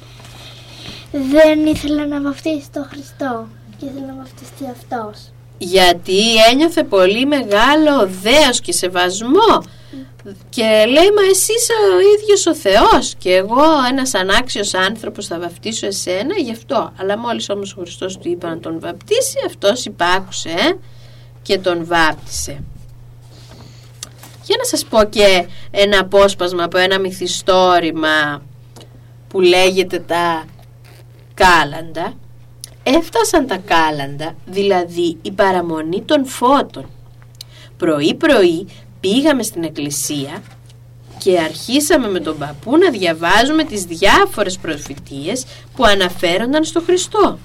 Δεν 1.12 1.66
ήθελε 1.66 2.06
να 2.06 2.22
βαφτίσει 2.22 2.70
τον 2.74 2.84
Χριστό 2.84 3.48
και 3.80 3.86
ήθελε 3.86 4.06
να 4.06 4.16
βαφτιστεί 4.18 4.64
αυτός. 4.72 5.30
Γιατί 5.58 6.44
ένιωθε 6.52 6.84
πολύ 6.84 7.26
μεγάλο 7.26 8.10
δέος 8.22 8.60
και 8.62 8.72
σεβασμό. 8.72 9.64
Και 10.50 10.64
λέει 10.88 11.12
μα 11.16 11.22
εσύ 11.30 11.52
είσαι 11.54 11.74
ο 11.96 12.00
ίδιος 12.00 12.46
ο 12.46 12.56
Θεός 12.56 13.16
και 13.18 13.36
εγώ 13.36 13.64
ένας 13.90 14.14
ανάξιος 14.14 14.74
άνθρωπος 14.74 15.28
θα 15.28 15.40
βαπτίσω 15.40 15.88
εσένα 15.88 16.36
γι' 16.38 16.52
αυτό 16.52 16.94
αλλά 16.98 17.18
μόλις 17.18 17.50
όμως 17.50 17.74
ο 17.78 17.82
Χριστός 17.82 18.18
του 18.18 18.30
είπε 18.30 18.48
να 18.48 18.60
τον 18.60 18.80
βαπτίσει 18.80 19.38
αυτός 19.46 19.86
υπάκουσε 19.86 20.50
ε, 20.50 20.78
και 21.42 21.58
τον 21.58 21.86
βάπτισε. 21.86 22.64
Για 24.44 24.56
να 24.58 24.64
σας 24.64 24.86
πω 24.86 25.04
και 25.04 25.48
ένα 25.72 26.00
απόσπασμα 26.00 26.64
από 26.64 26.78
ένα 26.78 27.00
μυθιστόρημα 27.00 28.42
που 29.28 29.42
λέγεται 29.42 30.00
τα 30.00 30.46
κάλαντα 31.34 32.14
Έφτασαν 32.88 33.48
τα 33.48 33.58
κάλαντα, 33.58 34.36
δηλαδή 34.46 35.18
η 35.22 35.32
παραμονή 35.32 36.02
των 36.02 36.26
φώτων. 36.26 36.90
Πρωί-πρωί 37.78 38.68
πήγαμε 39.00 39.44
στην 39.44 39.64
εκκλησία 39.64 40.44
και 41.18 41.40
αρχίσαμε 41.40 42.10
με 42.10 42.20
τον 42.20 42.38
παππού 42.38 42.78
να 42.78 42.90
διαβάζουμε 42.90 43.64
τις 43.64 43.84
διάφορες 43.84 44.58
προφητείες 44.58 45.46
που 45.76 45.86
αναφέρονταν 45.86 46.64
στο 46.64 46.82
Χριστό. 46.82 47.40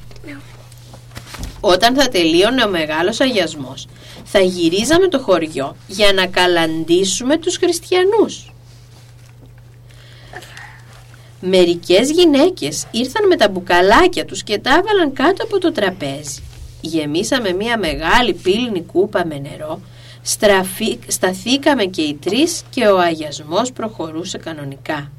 Όταν 1.60 1.94
θα 1.94 2.08
τελείωνε 2.08 2.64
ο 2.64 2.68
μεγάλος 2.68 3.20
αγιασμός, 3.20 3.86
θα 4.24 4.40
γυρίζαμε 4.40 5.08
το 5.08 5.18
χωριό 5.18 5.76
για 5.86 6.12
να 6.12 6.26
καλαντήσουμε 6.26 7.38
τους 7.38 7.56
χριστιανούς. 7.56 8.52
Μερικές 11.42 12.10
γυναίκες 12.10 12.86
ήρθαν 12.90 13.26
με 13.26 13.36
τα 13.36 13.48
μπουκαλάκια 13.48 14.24
τους 14.24 14.42
και 14.42 14.58
τα 14.58 14.70
έβαλαν 14.70 15.12
κάτω 15.12 15.44
από 15.44 15.58
το 15.58 15.72
τραπέζι. 15.72 16.42
Γεμίσαμε 16.80 17.52
μια 17.52 17.78
μεγάλη 17.78 18.34
πύληνη 18.34 18.82
κούπα 18.82 19.26
με 19.26 19.38
νερό, 19.38 19.80
στραφή, 20.22 20.98
σταθήκαμε 21.06 21.84
και 21.84 22.02
οι 22.02 22.14
τρεις 22.14 22.62
και 22.70 22.86
ο 22.86 22.98
αγιασμός 22.98 23.72
προχωρούσε 23.72 24.38
κανονικά. 24.38 25.10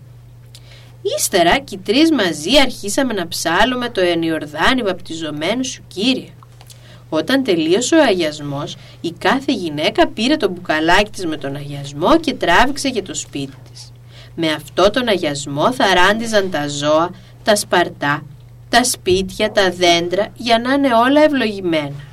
Ύστερα 1.17 1.59
και 1.59 1.75
οι 1.75 1.81
τρεις 1.85 2.11
μαζί 2.11 2.59
αρχίσαμε 2.61 3.13
να 3.13 3.27
ψάλουμε 3.27 3.89
το 3.89 4.01
ενιορδάνι 4.01 4.81
βαπτιζομένου 4.81 5.65
σου 5.65 5.83
Κύριε. 5.87 6.29
Όταν 7.09 7.43
τελείωσε 7.43 7.95
ο 7.95 8.03
αγιασμός, 8.03 8.77
η 9.01 9.11
κάθε 9.11 9.51
γυναίκα 9.51 10.07
πήρε 10.07 10.35
το 10.35 10.49
μπουκαλάκι 10.49 11.09
της 11.09 11.25
με 11.25 11.37
τον 11.37 11.55
αγιασμό 11.55 12.19
και 12.19 12.33
τράβηξε 12.33 12.87
για 12.87 13.03
το 13.03 13.13
σπίτι 13.13 13.57
της. 13.71 13.90
Με 14.43 14.51
αυτό 14.51 14.89
τον 14.89 15.07
αγιασμό 15.07 15.73
θα 15.73 15.93
ράντιζαν 15.93 16.49
τα 16.49 16.67
ζώα, 16.67 17.09
τα 17.43 17.55
σπαρτά, 17.55 18.23
τα 18.69 18.83
σπίτια, 18.83 19.51
τα 19.51 19.71
δέντρα 19.71 20.27
για 20.35 20.59
να 20.59 20.73
είναι 20.73 20.93
όλα 20.93 21.23
ευλογημένα. 21.23 22.03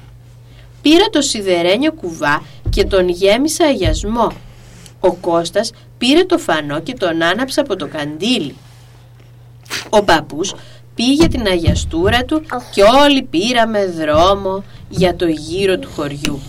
Πήρα 0.82 1.04
το 1.10 1.20
σιδερένιο 1.20 1.92
κουβά 1.92 2.42
και 2.70 2.84
τον 2.84 3.08
γέμισα 3.08 3.64
αγιασμό. 3.64 4.32
Ο 5.00 5.12
Κώστας 5.12 5.70
πήρε 5.98 6.24
το 6.24 6.38
φανό 6.38 6.80
και 6.80 6.94
τον 6.94 7.22
άναψε 7.22 7.60
από 7.60 7.76
το 7.76 7.86
καντήλι. 7.86 8.54
Ο 9.88 10.02
παππούς 10.02 10.54
πήγε 10.94 11.28
την 11.28 11.46
αγιαστούρα 11.46 12.24
του 12.24 12.42
και 12.74 12.82
όλοι 12.82 13.22
πήραμε 13.22 13.86
δρόμο 13.86 14.64
για 14.88 15.16
το 15.16 15.26
γύρο 15.26 15.78
του 15.78 15.88
χωριού. 15.94 16.40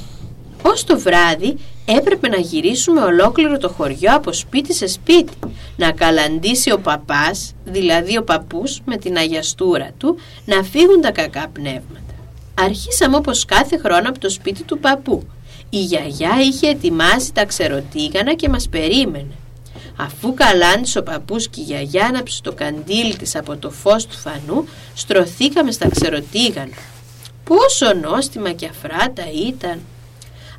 Ως 0.62 0.84
το 0.84 1.00
βράδυ 1.00 1.58
έπρεπε 1.98 2.28
να 2.28 2.38
γυρίσουμε 2.38 3.02
ολόκληρο 3.02 3.58
το 3.58 3.70
χωριό 3.70 4.16
από 4.16 4.34
σπίτι 4.34 4.74
σε 4.74 4.88
σπίτι 4.88 5.34
να 5.76 5.92
καλαντήσει 5.92 6.72
ο 6.72 6.80
παπάς, 6.80 7.54
δηλαδή 7.66 8.18
ο 8.18 8.24
παππούς 8.24 8.82
με 8.86 8.98
την 8.98 9.18
αγιαστούρα 9.18 9.90
του 9.98 10.18
να 10.46 10.64
φύγουν 10.64 11.02
τα 11.02 11.12
κακά 11.12 11.48
πνεύματα. 11.54 12.14
Αρχίσαμε 12.60 13.16
όπως 13.16 13.46
κάθε 13.46 13.78
χρόνο 13.78 14.10
από 14.10 14.20
το 14.20 14.30
σπίτι 14.30 14.64
του 14.64 14.80
παππού. 14.80 15.24
Η 15.70 15.80
γιαγιά 15.80 16.36
είχε 16.42 16.68
ετοιμάσει 16.68 17.34
τα 17.34 17.46
ξεροτήγανα 17.46 18.34
και 18.34 18.50
μας 18.50 18.70
περίμενε. 18.70 19.34
Αφού 19.96 20.34
καλάντησε 20.34 21.00
ο 21.00 21.04
παππούς 21.04 21.50
και 21.50 21.62
η 21.62 21.64
γιαγιά 21.64 22.06
άναψε 22.06 22.42
το 22.42 22.54
καντήλι 22.54 23.16
της 23.16 23.36
από 23.36 23.58
το 23.58 23.72
φως 23.72 24.06
του 24.06 24.18
φανού, 24.18 24.68
στρωθήκαμε 24.94 25.72
στα 25.72 25.90
ξεροτήγανα. 25.90 26.76
Πόσο 27.44 27.94
νόστιμα 27.94 28.52
και 28.52 28.66
αφράτα 28.66 29.24
ήταν. 29.48 29.80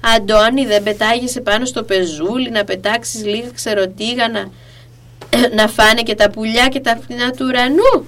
Αντώνη 0.00 0.66
δεν 0.66 0.82
πετάγεσαι 0.82 1.40
πάνω 1.40 1.64
στο 1.64 1.82
πεζούλι 1.82 2.50
να 2.50 2.64
πετάξεις 2.64 3.24
λίγα 3.24 3.50
ξεροτήγανα 3.54 4.50
να 5.56 5.68
φάνε 5.68 6.02
και 6.02 6.14
τα 6.14 6.30
πουλιά 6.30 6.68
και 6.68 6.80
τα 6.80 6.98
φθηνά 7.02 7.30
του 7.30 7.46
ουρανού. 7.48 8.06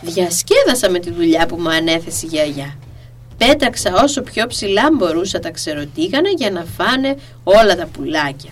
Διασκέδασα 0.00 0.90
με 0.90 0.98
τη 0.98 1.10
δουλειά 1.10 1.46
που 1.46 1.56
μου 1.56 1.68
ανέθεσε 1.68 2.26
η 2.26 2.28
γιαγιά. 2.28 2.76
Πέταξα 3.36 4.02
όσο 4.02 4.22
πιο 4.22 4.46
ψηλά 4.46 4.88
μπορούσα 4.92 5.38
τα 5.38 5.50
ξεροτήγανα 5.50 6.28
για 6.28 6.50
να 6.50 6.64
φάνε 6.64 7.16
όλα 7.44 7.76
τα 7.76 7.86
πουλάκια. 7.86 8.50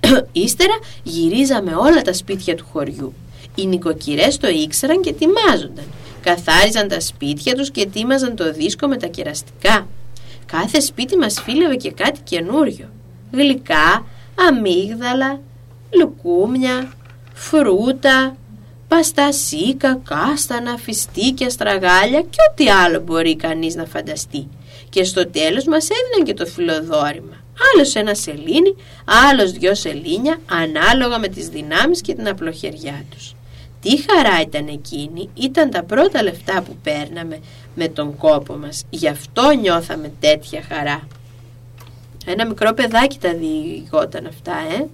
Ύστερα 0.32 0.78
γυρίζαμε 1.02 1.74
όλα 1.74 2.02
τα 2.02 2.12
σπίτια 2.12 2.54
του 2.54 2.66
χωριού. 2.72 3.14
Οι 3.54 3.66
νοικοκυρές 3.66 4.36
το 4.36 4.48
ήξεραν 4.48 5.00
και 5.00 5.10
ετοιμάζονταν. 5.10 5.84
Καθάριζαν 6.22 6.88
τα 6.88 7.00
σπίτια 7.00 7.54
τους 7.54 7.70
και 7.70 7.80
ετοίμαζαν 7.80 8.36
το 8.36 8.52
δίσκο 8.52 8.86
με 8.86 8.96
τα 8.96 9.06
κεραστικά. 9.06 9.86
Κάθε 10.46 10.80
σπίτι 10.80 11.16
μας 11.16 11.40
φίλευε 11.40 11.76
και 11.76 11.90
κάτι 11.90 12.20
καινούριο. 12.24 12.88
Γλυκά, 13.32 14.06
αμύγδαλα, 14.48 15.40
λουκούμια, 15.98 16.92
φρούτα, 17.34 18.36
παστασίκα, 18.88 20.00
κάστανα, 20.04 20.76
φιστίκια, 20.76 21.50
στραγάλια 21.50 22.20
και 22.20 22.38
ό,τι 22.50 22.68
άλλο 22.70 23.00
μπορεί 23.00 23.36
κανείς 23.36 23.74
να 23.74 23.84
φανταστεί. 23.84 24.48
Και 24.88 25.04
στο 25.04 25.26
τέλος 25.26 25.64
μας 25.64 25.88
έδιναν 25.90 26.24
και 26.26 26.34
το 26.34 26.46
φιλοδόρημα. 26.46 27.36
Άλλος 27.74 27.94
ένα 27.94 28.14
σελήνι, 28.14 28.74
άλλος 29.30 29.52
δυο 29.52 29.74
σελήνια, 29.74 30.40
ανάλογα 30.50 31.18
με 31.18 31.28
τις 31.28 31.48
δυνάμεις 31.48 32.00
και 32.00 32.14
την 32.14 32.28
απλοχεριά 32.28 33.04
τους. 33.10 33.34
Τι 33.82 34.02
χαρά 34.02 34.40
ήταν 34.40 34.68
εκείνη, 34.68 35.28
ήταν 35.34 35.70
τα 35.70 35.82
πρώτα 35.82 36.22
λεφτά 36.22 36.62
που 36.62 36.76
παίρναμε 36.82 37.38
με 37.74 37.88
τον 37.88 38.16
κόπο 38.16 38.54
μας. 38.54 38.84
Γι' 38.90 39.08
αυτό 39.08 39.50
νιώθαμε 39.60 40.12
τέτοια 40.20 40.62
χαρά. 40.68 41.06
Ένα 42.26 42.46
μικρό 42.46 42.72
παιδάκι 42.72 43.18
τα 43.18 43.34
διηγόταν 43.34 44.26
αυτά, 44.26 44.54
ε 44.78 44.86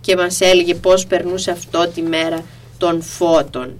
και 0.00 0.16
μας 0.16 0.40
έλεγε 0.40 0.74
πώς 0.74 1.06
περνούσε 1.06 1.50
αυτό 1.50 1.88
τη 1.88 2.02
μέρα 2.02 2.44
των 2.78 3.02
φώτων. 3.02 3.74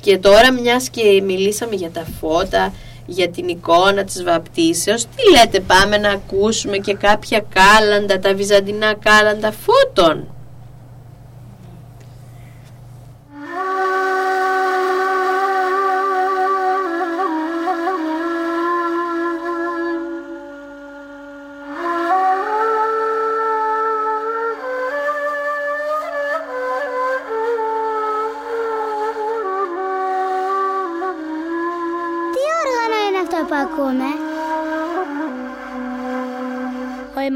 Και 0.00 0.18
τώρα 0.18 0.52
μιας 0.52 0.88
και 0.88 1.22
μιλήσαμε 1.24 1.74
για 1.74 1.90
τα 1.90 2.06
φώτα, 2.20 2.72
για 3.06 3.28
την 3.28 3.48
εικόνα 3.48 4.04
της 4.04 4.22
βαπτίσεως, 4.22 5.04
τι 5.04 5.30
λέτε 5.30 5.60
πάμε 5.60 5.98
να 5.98 6.10
ακούσουμε 6.10 6.76
και 6.76 6.94
κάποια 6.94 7.44
κάλαντα, 7.48 8.18
τα 8.18 8.34
βυζαντινά 8.34 8.94
κάλαντα 8.94 9.52
φώτων. 9.52 10.26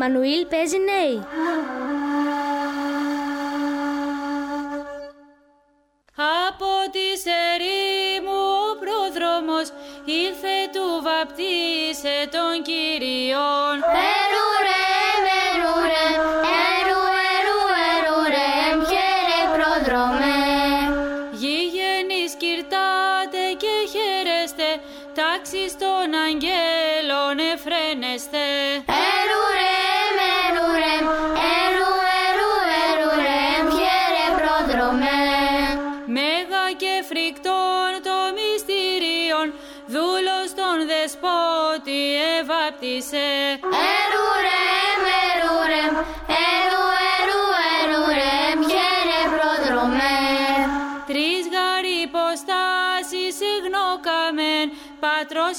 Εμμανουήλ 0.05 0.47
παίζει 0.47 0.77
νέοι. 0.79 1.23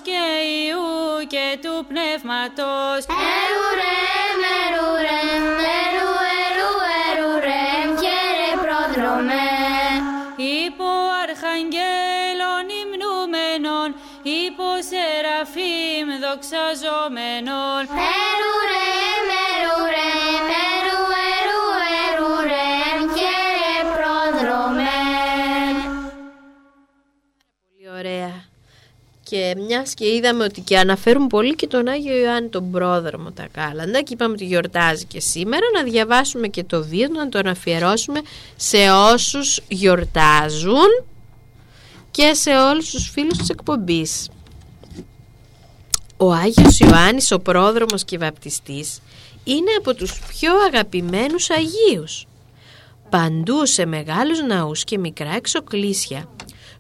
Και 0.08 0.24
Ιού 0.66 0.88
και 1.34 1.48
του 1.64 1.76
Πνεύματος. 1.90 3.00
Ερουρέ, 3.40 4.00
ερουρέ, 4.62 5.22
ερου, 5.82 6.12
ερου, 6.44 6.72
ερουρέ, 7.08 7.66
πιέρε 8.00 8.50
πρόδρομε. 8.64 9.50
Υπό 10.66 10.92
αρχαγγέλων 11.24 12.66
υμνούμενων, 12.82 13.88
υπό 14.44 14.70
σεραφείμ 14.90 16.08
δοξαζόμενων. 16.24 17.82
Ερουρέ, 18.20 18.53
Και 29.54 29.60
μιας 29.60 29.94
και 29.94 30.14
είδαμε 30.14 30.44
ότι 30.44 30.62
και 30.62 30.78
αναφέρουν 30.78 31.28
πολύ 31.28 31.56
και 31.56 31.68
τον 31.68 31.88
Άγιο 31.88 32.18
Ιωάννη 32.18 32.50
τον 32.50 32.72
πρόδρομο 32.72 33.32
τα 33.32 33.48
κάλαντα 33.52 34.02
και 34.02 34.14
είπαμε 34.14 34.34
ότι 34.34 34.46
γιορτάζει 34.46 35.06
και 35.06 35.20
σήμερα 35.20 35.66
να 35.74 35.84
διαβάσουμε 35.84 36.48
και 36.48 36.64
το 36.64 36.84
βίο 36.84 37.08
του, 37.08 37.14
να 37.14 37.30
τον 37.30 37.48
αφιερώσουμε 37.48 38.22
σε 38.56 38.78
όσους 39.14 39.60
γιορτάζουν 39.68 41.06
και 42.12 42.34
σε 42.34 42.50
όλους 42.50 42.90
τους 42.90 43.10
φίλους 43.10 43.38
της 43.38 43.50
εκπομπής. 43.50 44.30
Ο 46.18 46.32
Άγιος 46.32 46.80
Ιωάννης 46.80 47.32
ο 47.32 47.40
πρόδρομος 47.40 48.04
και 48.04 48.18
βαπτιστής 48.18 49.02
είναι 49.44 49.72
από 49.78 49.94
τους 49.94 50.20
πιο 50.28 50.52
αγαπημένους 50.68 51.50
Αγίους. 51.50 52.28
Παντού 53.10 53.66
σε 53.66 53.86
μεγάλους 53.86 54.42
ναούς 54.42 54.84
και 54.84 54.98
μικρά 54.98 55.36
εξοκλήσια 55.36 56.30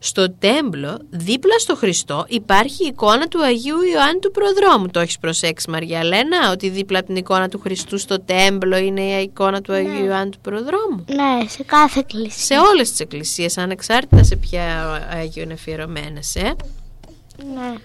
στο 0.06 0.32
τέμπλο, 0.32 1.00
δίπλα 1.10 1.60
στο 1.60 1.76
Χριστό, 1.76 2.26
υπάρχει 2.28 2.84
η 2.84 2.88
εικόνα 2.88 3.28
του 3.28 3.44
Αγίου 3.44 3.82
Ιωάννη 3.82 4.20
του 4.20 4.32
Προδρόμου. 4.32 4.88
Το 4.88 5.00
έχεις 5.00 5.20
προσέξει 5.20 5.70
Μαριαλένα, 5.70 6.52
ότι 6.52 6.70
δίπλα 6.70 6.98
από 6.98 7.08
την 7.08 7.16
εικόνα 7.16 7.50
του 7.50 7.60
Χριστού 7.60 7.98
στο 7.98 8.20
τέμπλο 8.20 8.78
είναι 8.78 9.02
η 9.02 9.22
εικόνα 9.22 9.62
του 9.62 9.74
Αγίου 9.74 10.06
Ιωάννη 10.06 10.30
του 10.30 10.39
Προδρόμου; 10.39 11.06
Ναι, 11.08 11.48
σε 11.48 11.63
κάθε 11.63 12.00
εκκλησία. 12.00 12.58
Σε 12.58 12.68
όλες 12.68 12.89
τις 12.89 13.00
εκκλησίες, 13.00 13.58
ανεξάρτητα 13.58 14.24
σε 14.24 14.36
ποια 14.36 14.63
Άγιο 15.13 15.44
είναι 15.44 15.54
αφιερωμένες, 15.54 16.36
ε. 16.36 16.56
Ναι. 17.54 17.76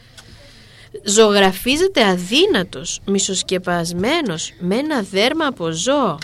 Ζωγραφίζεται 1.05 2.05
αδύνατος, 2.05 3.01
μισοσκεπασμένος, 3.05 4.53
με 4.59 4.77
ένα 4.77 5.03
δέρμα 5.03 5.47
από 5.47 5.71
ζώο. 5.71 6.19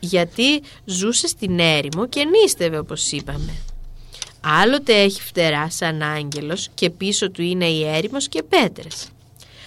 Γιατί 0.00 0.62
ζούσε 0.84 1.26
στην 1.26 1.58
έρημο 1.58 2.06
και 2.06 2.24
νίστευε 2.24 2.78
όπως 2.78 3.12
είπαμε. 3.12 3.52
Άλλοτε 4.46 4.94
έχει 4.94 5.22
φτερά 5.22 5.70
σαν 5.70 6.02
άγγελος 6.02 6.68
και 6.74 6.90
πίσω 6.90 7.30
του 7.30 7.42
είναι 7.42 7.66
η 7.66 7.84
έρημος 7.86 8.28
και 8.28 8.42
πέτρες. 8.42 9.08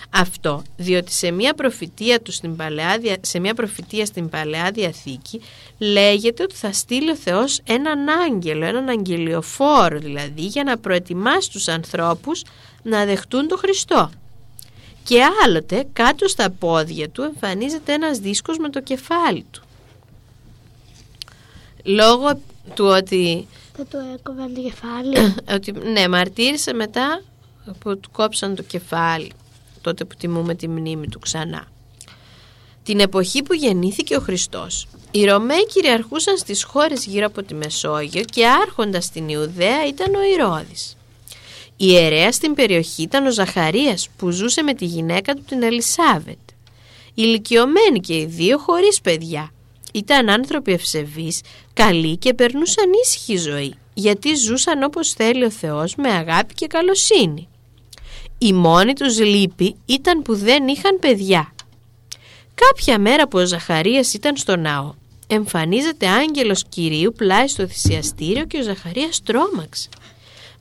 Αυτό 0.09 0.63
διότι 0.77 1.11
σε 1.11 1.31
μια 1.31 1.53
προφητεία, 1.53 2.21
του 2.21 2.31
στην 2.31 2.55
Παλαιά, 2.55 2.97
Δια- 2.97 3.17
σε 3.21 3.39
μια 3.39 3.53
προφητεία 3.53 4.05
στην 4.05 4.29
Παλαιά 4.29 4.71
Διαθήκη 4.71 5.41
λέγεται 5.77 6.43
ότι 6.43 6.55
θα 6.55 6.71
στείλει 6.73 7.09
ο 7.11 7.15
Θεός 7.15 7.59
έναν 7.63 8.09
άγγελο, 8.09 8.65
έναν 8.65 8.89
αγγελιοφόρο 8.89 9.99
δηλαδή 9.99 10.41
για 10.41 10.63
να 10.63 10.77
προετοιμάσει 10.77 11.51
τους 11.51 11.67
ανθρώπους 11.67 12.43
να 12.83 13.05
δεχτούν 13.05 13.47
τον 13.47 13.57
Χριστό. 13.57 14.11
Και 15.03 15.21
άλλοτε 15.45 15.87
κάτω 15.93 16.27
στα 16.27 16.49
πόδια 16.49 17.09
του 17.09 17.21
εμφανίζεται 17.21 17.93
ένας 17.93 18.17
δίσκος 18.19 18.57
με 18.57 18.69
το 18.69 18.81
κεφάλι 18.81 19.45
του. 19.51 19.61
Λόγω 21.83 22.39
του 22.73 22.85
ότι 22.85 23.47
Δεν 23.77 23.87
του 23.89 23.97
έκοβαν 24.15 24.53
το 24.53 24.61
κεφάλι. 24.61 25.35
ότι 25.55 25.71
ναι, 25.71 26.07
μαρτύρησε 26.07 26.73
μετά 26.73 27.21
που 27.79 27.99
του 27.99 28.09
κόψαν 28.11 28.55
το 28.55 28.63
κεφάλι 28.63 29.31
τότε 29.81 30.05
που 30.05 30.15
τιμούμε 30.17 30.55
τη 30.55 30.67
μνήμη 30.67 31.07
του 31.07 31.19
ξανά. 31.19 31.67
Την 32.83 32.99
εποχή 32.99 33.43
που 33.43 33.53
γεννήθηκε 33.53 34.15
ο 34.15 34.19
Χριστός, 34.19 34.87
οι 35.11 35.25
Ρωμαίοι 35.25 35.65
κυριαρχούσαν 35.65 36.37
στις 36.37 36.63
χώρες 36.63 37.05
γύρω 37.05 37.25
από 37.25 37.43
τη 37.43 37.53
Μεσόγειο 37.53 38.23
και 38.23 38.47
άρχοντας 38.47 39.05
στην 39.05 39.29
Ιουδαία 39.29 39.87
ήταν 39.87 40.15
ο 40.15 40.23
Ηρώδης. 40.23 40.97
Η 41.79 41.85
ιερέα 41.89 42.31
στην 42.31 42.53
περιοχή 42.53 43.01
ήταν 43.01 43.25
ο 43.25 43.31
Ζαχαρίας 43.31 44.09
που 44.17 44.29
ζούσε 44.29 44.61
με 44.61 44.73
τη 44.73 44.85
γυναίκα 44.85 45.33
του 45.33 45.43
την 45.47 45.63
Ελισάβετ. 45.63 46.37
Ηλικιωμένοι 47.13 47.99
και 47.99 48.17
οι 48.17 48.25
δύο 48.25 48.57
χωρίς 48.57 49.01
παιδιά. 49.01 49.51
Ήταν 49.93 50.29
άνθρωποι 50.29 50.71
ευσεβείς, 50.71 51.41
καλοί 51.73 52.17
και 52.17 52.33
περνούσαν 52.33 52.85
ήσυχη 53.03 53.37
ζωή, 53.37 53.73
γιατί 53.93 54.35
ζούσαν 54.35 54.83
όπως 54.83 55.13
θέλει 55.13 55.43
ο 55.43 55.51
Θεός 55.51 55.95
με 55.95 56.09
αγάπη 56.09 56.53
και 56.53 56.67
καλοσύνη. 56.67 57.47
Η 58.37 58.53
μόνη 58.53 58.93
τους 58.93 59.19
λύπη 59.19 59.75
ήταν 59.85 60.21
που 60.21 60.35
δεν 60.35 60.67
είχαν 60.67 60.99
παιδιά. 60.99 61.53
Κάποια 62.53 62.99
μέρα 62.99 63.27
που 63.27 63.39
ο 63.39 63.45
Ζαχαρίας 63.45 64.13
ήταν 64.13 64.37
στο 64.37 64.55
ναό, 64.55 64.93
εμφανίζεται 65.27 66.07
άγγελος 66.07 66.63
Κυρίου 66.69 67.13
πλάι 67.17 67.47
στο 67.47 67.67
θυσιαστήριο 67.67 68.45
και 68.45 68.57
ο 68.57 68.63
Ζαχαρίας 68.63 69.21
τρόμαξε. 69.23 69.89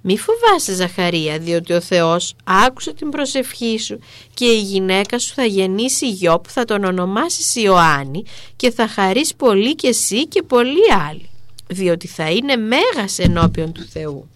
Μη 0.00 0.18
φοβάσαι 0.18 0.74
Ζαχαρία 0.74 1.38
διότι 1.38 1.72
ο 1.72 1.80
Θεός 1.80 2.34
άκουσε 2.44 2.92
την 2.92 3.08
προσευχή 3.08 3.78
σου 3.78 3.98
και 4.34 4.44
η 4.44 4.60
γυναίκα 4.60 5.18
σου 5.18 5.34
θα 5.34 5.44
γεννήσει 5.44 6.10
γιο 6.10 6.40
που 6.40 6.50
θα 6.50 6.64
τον 6.64 6.84
ονομάσεις 6.84 7.54
Ιωάννη 7.54 8.24
και 8.56 8.70
θα 8.70 8.88
χαρείς 8.88 9.34
πολύ 9.34 9.74
και 9.74 9.88
εσύ 9.88 10.26
και 10.26 10.42
πολλοί 10.42 10.92
άλλοι 11.08 11.28
διότι 11.66 12.06
θα 12.06 12.30
είναι 12.30 12.56
μέγας 12.56 13.18
ενώπιον 13.18 13.72
του 13.72 13.82
Θεού. 13.82 14.28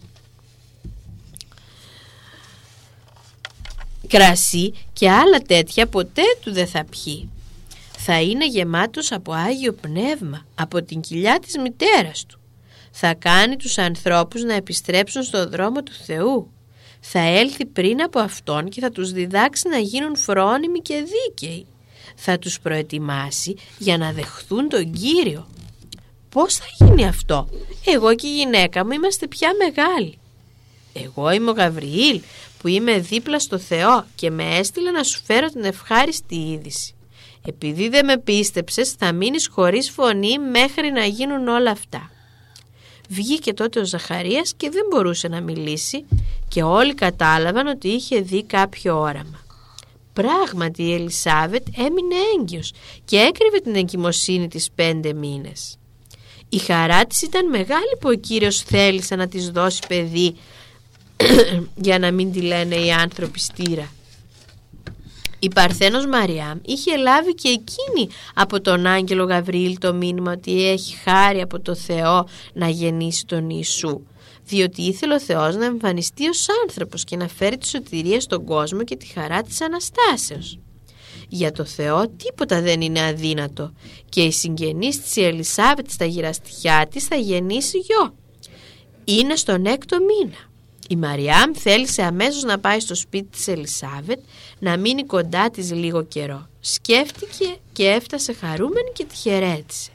Κρασί 4.08 4.72
και 4.92 5.10
άλλα 5.10 5.38
τέτοια 5.38 5.86
ποτέ 5.86 6.22
του 6.40 6.52
δεν 6.52 6.66
θα 6.66 6.84
πιει. 6.84 7.30
Θα 7.98 8.20
είναι 8.20 8.46
γεμάτος 8.46 9.12
από 9.12 9.32
Άγιο 9.32 9.72
Πνεύμα, 9.72 10.46
από 10.54 10.82
την 10.82 11.00
κοιλιά 11.00 11.38
της 11.38 11.58
μητέρας 11.58 12.24
του. 12.26 12.39
Θα 12.90 13.14
κάνει 13.14 13.56
τους 13.56 13.78
ανθρώπους 13.78 14.42
να 14.42 14.54
επιστρέψουν 14.54 15.22
στον 15.22 15.50
δρόμο 15.50 15.82
του 15.82 15.92
Θεού. 16.06 16.50
Θα 17.00 17.20
έλθει 17.20 17.66
πριν 17.66 18.02
από 18.02 18.18
Αυτόν 18.18 18.68
και 18.68 18.80
θα 18.80 18.90
τους 18.90 19.12
διδάξει 19.12 19.68
να 19.68 19.78
γίνουν 19.78 20.16
φρόνιμοι 20.16 20.80
και 20.80 20.94
δίκαιοι. 20.94 21.66
Θα 22.14 22.38
τους 22.38 22.60
προετοιμάσει 22.60 23.56
για 23.78 23.98
να 23.98 24.12
δεχθούν 24.12 24.68
τον 24.68 24.92
Κύριο. 24.92 25.46
Πώς 26.28 26.56
θα 26.56 26.64
γίνει 26.78 27.06
αυτό; 27.06 27.48
Εγώ 27.86 28.14
και 28.14 28.26
η 28.26 28.34
γυναίκα 28.34 28.84
μου 28.84 28.92
είμαστε 28.92 29.26
πια 29.26 29.50
μεγάλοι. 29.58 30.18
Εγώ 30.92 31.30
είμαι 31.30 31.50
ο 31.50 31.52
Γαβριήλ 31.52 32.20
που 32.58 32.68
είμαι 32.68 32.98
δίπλα 32.98 33.38
στο 33.38 33.58
Θεό 33.58 34.06
και 34.14 34.30
με 34.30 34.56
έστειλε 34.56 34.90
να 34.90 35.02
σου 35.02 35.22
φέρω 35.24 35.48
την 35.48 35.64
ευχάριστη 35.64 36.34
είδηση. 36.34 36.94
Επειδή 37.44 37.88
δεν 37.88 38.04
με 38.04 38.18
πίστεψες 38.18 38.90
θα 38.90 39.12
μείνεις 39.12 39.48
χωρίς 39.48 39.90
φωνή 39.90 40.38
μέχρι 40.38 40.90
να 40.90 41.04
γίνουν 41.04 41.48
όλα 41.48 41.70
αυτά. 41.70 42.10
Βγήκε 43.12 43.52
τότε 43.52 43.80
ο 43.80 43.84
Ζαχαρίας 43.84 44.54
και 44.56 44.70
δεν 44.70 44.82
μπορούσε 44.90 45.28
να 45.28 45.40
μιλήσει 45.40 46.04
και 46.48 46.62
όλοι 46.62 46.94
κατάλαβαν 46.94 47.66
ότι 47.66 47.88
είχε 47.88 48.20
δει 48.20 48.44
κάποιο 48.44 49.00
όραμα. 49.00 49.44
Πράγματι 50.12 50.82
η 50.82 50.94
Ελισάβετ 50.94 51.66
έμεινε 51.76 52.14
έγκυος 52.38 52.72
και 53.04 53.16
έκρυβε 53.16 53.58
την 53.58 53.74
εγκυμοσύνη 53.74 54.48
της 54.48 54.70
πέντε 54.74 55.12
μήνες. 55.12 55.78
Η 56.48 56.58
χαρά 56.58 57.06
της 57.06 57.22
ήταν 57.22 57.48
μεγάλη 57.48 57.96
που 58.00 58.08
ο 58.08 58.14
Κύριος 58.14 58.62
θέλησε 58.62 59.16
να 59.16 59.28
της 59.28 59.50
δώσει 59.50 59.80
παιδί 59.88 60.36
για 61.86 61.98
να 61.98 62.10
μην 62.10 62.32
τη 62.32 62.40
λένε 62.40 62.74
οι 62.74 62.92
άνθρωποι 62.92 63.40
στήρα. 63.40 63.92
Η 65.42 65.48
Παρθένος 65.48 66.06
Μαριάμ 66.06 66.58
είχε 66.62 66.96
λάβει 66.96 67.34
και 67.34 67.48
εκείνη 67.48 68.08
από 68.34 68.60
τον 68.60 68.86
άγγελο 68.86 69.24
Γαβριήλ 69.24 69.78
το 69.78 69.94
μήνυμα 69.94 70.32
ότι 70.32 70.68
έχει 70.68 70.96
χάρη 70.96 71.40
από 71.40 71.60
το 71.60 71.74
Θεό 71.74 72.26
να 72.52 72.68
γεννήσει 72.68 73.26
τον 73.26 73.50
Ιησού 73.50 74.00
διότι 74.50 74.82
ήθελε 74.82 75.14
ο 75.14 75.20
Θεός 75.20 75.56
να 75.56 75.64
εμφανιστεί 75.64 76.28
ως 76.28 76.46
άνθρωπος 76.62 77.04
και 77.04 77.16
να 77.16 77.28
φέρει 77.28 77.58
τη 77.58 77.66
σωτηρία 77.66 78.20
στον 78.20 78.44
κόσμο 78.44 78.82
και 78.82 78.96
τη 78.96 79.06
χαρά 79.06 79.42
της 79.42 79.60
Αναστάσεως. 79.60 80.58
Για 81.28 81.52
το 81.52 81.64
Θεό 81.64 82.08
τίποτα 82.08 82.60
δεν 82.60 82.80
είναι 82.80 83.04
αδύνατο 83.04 83.72
και 84.08 84.22
η 84.22 84.32
συγγενής 84.32 85.02
της 85.02 85.16
η 85.16 85.24
Ελισάβετ 85.24 85.90
στα 85.90 86.04
γυραστιχιά 86.04 86.86
της 86.90 87.04
θα 87.04 87.16
γεννήσει 87.16 87.78
γιο. 87.78 88.14
Είναι 89.04 89.36
στον 89.36 89.66
έκτο 89.66 89.98
μήνα. 89.98 90.49
Η 90.92 90.96
Μαριάμ 90.96 91.52
θέλησε 91.54 92.02
αμέσως 92.02 92.42
να 92.42 92.58
πάει 92.58 92.80
στο 92.80 92.94
σπίτι 92.94 93.28
της 93.30 93.48
Ελισάβετ 93.48 94.18
να 94.58 94.76
μείνει 94.76 95.04
κοντά 95.04 95.50
της 95.50 95.72
λίγο 95.72 96.02
καιρό. 96.04 96.48
Σκέφτηκε 96.60 97.56
και 97.72 97.86
έφτασε 97.86 98.32
χαρούμενη 98.32 98.90
και 98.92 99.04
τη 99.04 99.14
χαιρέτησε. 99.14 99.90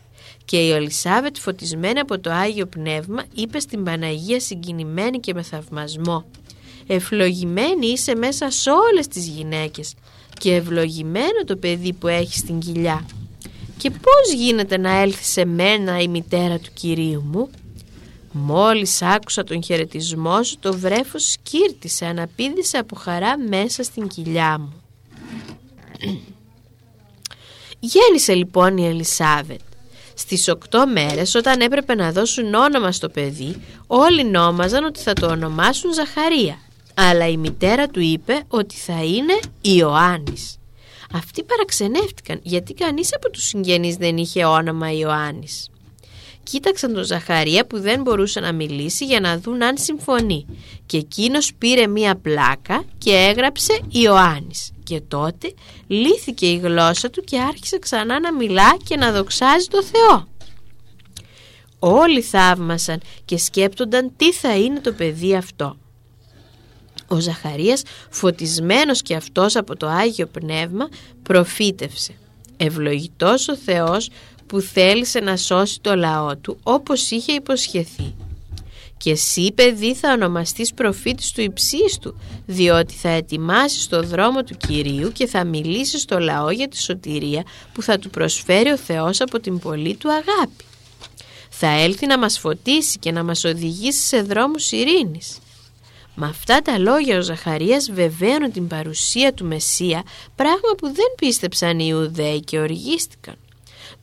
Και 0.46 0.58
η 0.58 0.72
Ελισάβετ 0.72 1.38
φωτισμένη 1.38 2.00
από 2.00 2.20
το 2.20 2.32
Άγιο 2.32 2.66
Πνεύμα 2.66 3.24
είπε 3.34 3.60
στην 3.60 3.84
Παναγία 3.84 4.40
συγκινημένη 4.40 5.20
και 5.20 5.34
με 5.34 5.42
θαυμασμό 5.42 6.26
«Ευλογημένη 6.88 7.88
είσαι 7.88 8.16
μέσα 8.16 8.50
σε 8.50 8.70
όλες 8.70 9.08
τις 9.08 9.28
γυναίκες 9.28 9.94
και 10.40 10.56
ευλογημένο 10.56 11.44
το 11.46 11.56
παιδί 11.56 11.94
που 11.94 12.08
έχεις 12.08 12.38
στην 12.38 12.60
κοιλιά. 12.60 13.06
Και 13.78 13.90
πώς 13.90 14.34
γίνεται 14.36 14.78
να 14.78 15.02
έλθεις 15.02 15.28
σε 15.28 15.46
μένα 15.46 16.00
η 16.00 16.08
μητέρα 16.08 16.58
του 16.60 16.70
Κυρίου 16.74 17.22
μου» 17.32 17.50
Μόλις 18.38 19.02
άκουσα 19.02 19.44
τον 19.44 19.64
χαιρετισμό 19.64 20.44
σου 20.44 20.58
το 20.60 20.74
βρέφος 20.78 21.32
σκύρτησε 21.32 22.06
αναπήδησε 22.06 22.78
από 22.78 22.96
χαρά 22.96 23.38
μέσα 23.40 23.84
στην 23.84 24.08
κοιλιά 24.08 24.58
μου. 24.60 24.74
Γέννησε 27.80 28.34
λοιπόν 28.34 28.78
η 28.78 28.86
Ελισάβετ. 28.88 29.60
Στις 30.14 30.48
οκτώ 30.48 30.88
μέρες 30.88 31.36
όταν 31.36 31.60
έπρεπε 31.60 31.96
να 31.96 32.12
δώσουν 32.12 32.54
όνομα 32.54 32.92
στο 32.92 33.10
παιδί 33.10 33.62
όλοι 33.88 34.24
νόμαζαν 34.24 34.84
ότι 34.84 35.00
θα 35.00 35.14
το 35.14 35.28
ονομάσουν 35.28 35.94
Ζαχαρία 35.94 36.58
αλλά 36.94 37.28
η 37.28 37.38
μητέρα 37.38 37.88
του 37.88 38.00
είπε 38.00 38.44
ότι 38.48 38.76
θα 38.76 39.04
είναι 39.04 39.40
Ιωάννης. 39.62 40.58
Αυτοί 41.14 41.44
παραξενεύτηκαν 41.44 42.40
γιατί 42.44 42.74
κανείς 42.74 43.16
από 43.16 43.30
τους 43.30 43.44
συγγενείς 43.44 43.96
δεν 43.96 44.18
είχε 44.18 44.46
όνομα 44.46 44.92
Ιωάννης. 44.92 45.70
Κοίταξαν 46.52 46.94
τον 46.94 47.04
Ζαχαρία 47.04 47.66
που 47.66 47.80
δεν 47.80 48.02
μπορούσε 48.02 48.40
να 48.40 48.52
μιλήσει 48.52 49.06
για 49.06 49.20
να 49.20 49.40
δουν 49.40 49.64
αν 49.64 49.78
συμφωνεί 49.78 50.46
και 50.86 50.98
εκείνος 50.98 51.54
πήρε 51.58 51.88
μία 51.88 52.16
πλάκα 52.16 52.84
και 52.98 53.12
έγραψε 53.12 53.80
Ιωάννης 53.90 54.72
και 54.84 55.02
τότε 55.08 55.54
λύθηκε 55.88 56.46
η 56.46 56.58
γλώσσα 56.58 57.10
του 57.10 57.22
και 57.22 57.40
άρχισε 57.40 57.80
ξανά 57.80 58.20
να 58.20 58.34
μιλά 58.34 58.78
και 58.84 58.96
να 58.96 59.12
δοξάζει 59.12 59.68
το 59.68 59.84
Θεό. 59.84 60.28
Όλοι 61.80 62.22
θαύμασαν 62.22 63.02
και 63.26 63.38
σκέπτονταν 63.38 64.12
τι 64.16 64.34
θα 64.34 64.58
είναι 64.58 64.80
το 64.80 64.92
παιδί 64.92 65.36
αυτό. 65.36 65.78
Ο 67.08 67.20
Ζαχαρίας 67.20 67.84
φωτισμένος 68.10 69.02
και 69.02 69.16
αυτός 69.16 69.56
από 69.56 69.78
το 69.78 69.88
Άγιο 69.88 70.28
Πνεύμα 70.28 70.90
προφήτευσε 71.24 72.14
«Ευλογητός 72.58 73.48
ο 73.48 73.56
Θεός 73.56 74.10
που 74.48 74.60
θέλησε 74.60 75.20
να 75.20 75.38
σώσει 75.38 75.80
το 75.82 75.96
λαό 75.96 76.38
του 76.38 76.58
όπως 76.64 77.12
είχε 77.12 77.32
υποσχεθεί. 77.32 78.14
Και 78.98 79.12
εσύ 79.12 79.52
παιδί 79.56 79.96
θα 79.96 80.12
ονομαστείς 80.12 80.74
προφήτης 80.74 81.32
του 81.32 81.42
υψίστου 81.42 82.16
διότι 82.46 82.94
θα 82.94 83.10
ετοιμάσεις 83.10 83.88
το 83.88 84.04
δρόμο 84.04 84.44
του 84.44 84.58
Κυρίου 84.58 85.12
και 85.12 85.28
θα 85.28 85.44
μιλήσεις 85.44 86.02
στο 86.02 86.20
λαό 86.20 86.50
για 86.50 86.68
τη 86.68 86.82
σωτηρία 86.82 87.44
που 87.74 87.82
θα 87.82 88.00
του 88.00 88.10
προσφέρει 88.10 88.70
ο 88.70 88.78
Θεός 88.78 89.22
από 89.22 89.40
την 89.40 89.60
πολύ 89.60 89.96
του 89.96 90.12
αγάπη. 90.12 90.64
Θα 91.50 91.68
έλθει 91.68 92.06
να 92.06 92.18
μας 92.18 92.40
φωτίσει 92.40 93.00
και 93.00 93.12
να 93.12 93.24
μας 93.24 93.44
οδηγήσει 93.44 94.08
σε 94.08 94.22
δρόμους 94.22 94.72
ειρήνης. 94.72 95.38
Με 96.16 96.28
αυτά 96.28 96.62
τα 96.62 96.78
λόγια 96.80 97.18
ο 97.18 97.22
Ζαχαρίας 97.22 97.92
βεβαίωνε 97.92 98.50
την 98.50 98.68
παρουσία 98.68 99.34
του 99.34 99.46
Μεσσία 99.46 100.04
πράγμα 100.36 100.76
που 100.78 100.86
δεν 100.86 101.14
πίστεψαν 101.18 101.80
οι 101.80 101.86
Ιουδαίοι 101.90 102.40
και 102.40 102.60
οργίστηκαν. 102.60 103.36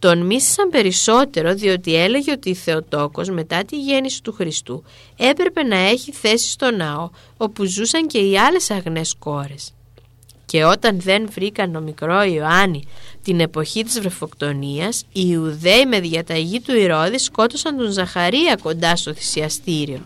Τον 0.02 0.26
μίσησαν 0.26 0.68
περισσότερο 0.68 1.54
διότι 1.54 1.94
έλεγε 1.94 2.32
ότι 2.32 2.50
η 2.50 2.54
Θεοτόκος 2.54 3.28
μετά 3.28 3.64
τη 3.64 3.80
γέννηση 3.80 4.22
του 4.22 4.32
Χριστού 4.32 4.84
έπρεπε 5.16 5.62
να 5.62 5.76
έχει 5.76 6.12
θέση 6.12 6.50
στο 6.50 6.70
ναό 6.70 7.10
όπου 7.36 7.64
ζούσαν 7.64 8.06
και 8.06 8.18
οι 8.18 8.38
άλλες 8.38 8.70
αγνές 8.70 9.14
κόρες. 9.18 9.72
και 10.46 10.64
όταν 10.64 11.00
δεν 11.00 11.28
βρήκαν 11.30 11.72
τον 11.72 11.82
μικρό 11.82 12.22
Ιωάννη 12.22 12.84
την 13.22 13.40
εποχή 13.40 13.84
της 13.84 14.00
βρεφοκτονίας, 14.00 15.04
οι 15.12 15.22
Ιουδαίοι 15.24 15.86
με 15.86 16.00
διαταγή 16.00 16.60
του 16.60 16.76
Ηρώδη 16.76 17.18
σκότωσαν 17.18 17.76
τον 17.76 17.90
Ζαχαρία 17.90 18.56
κοντά 18.62 18.96
στο 18.96 19.14
θυσιαστήριο. 19.14 20.00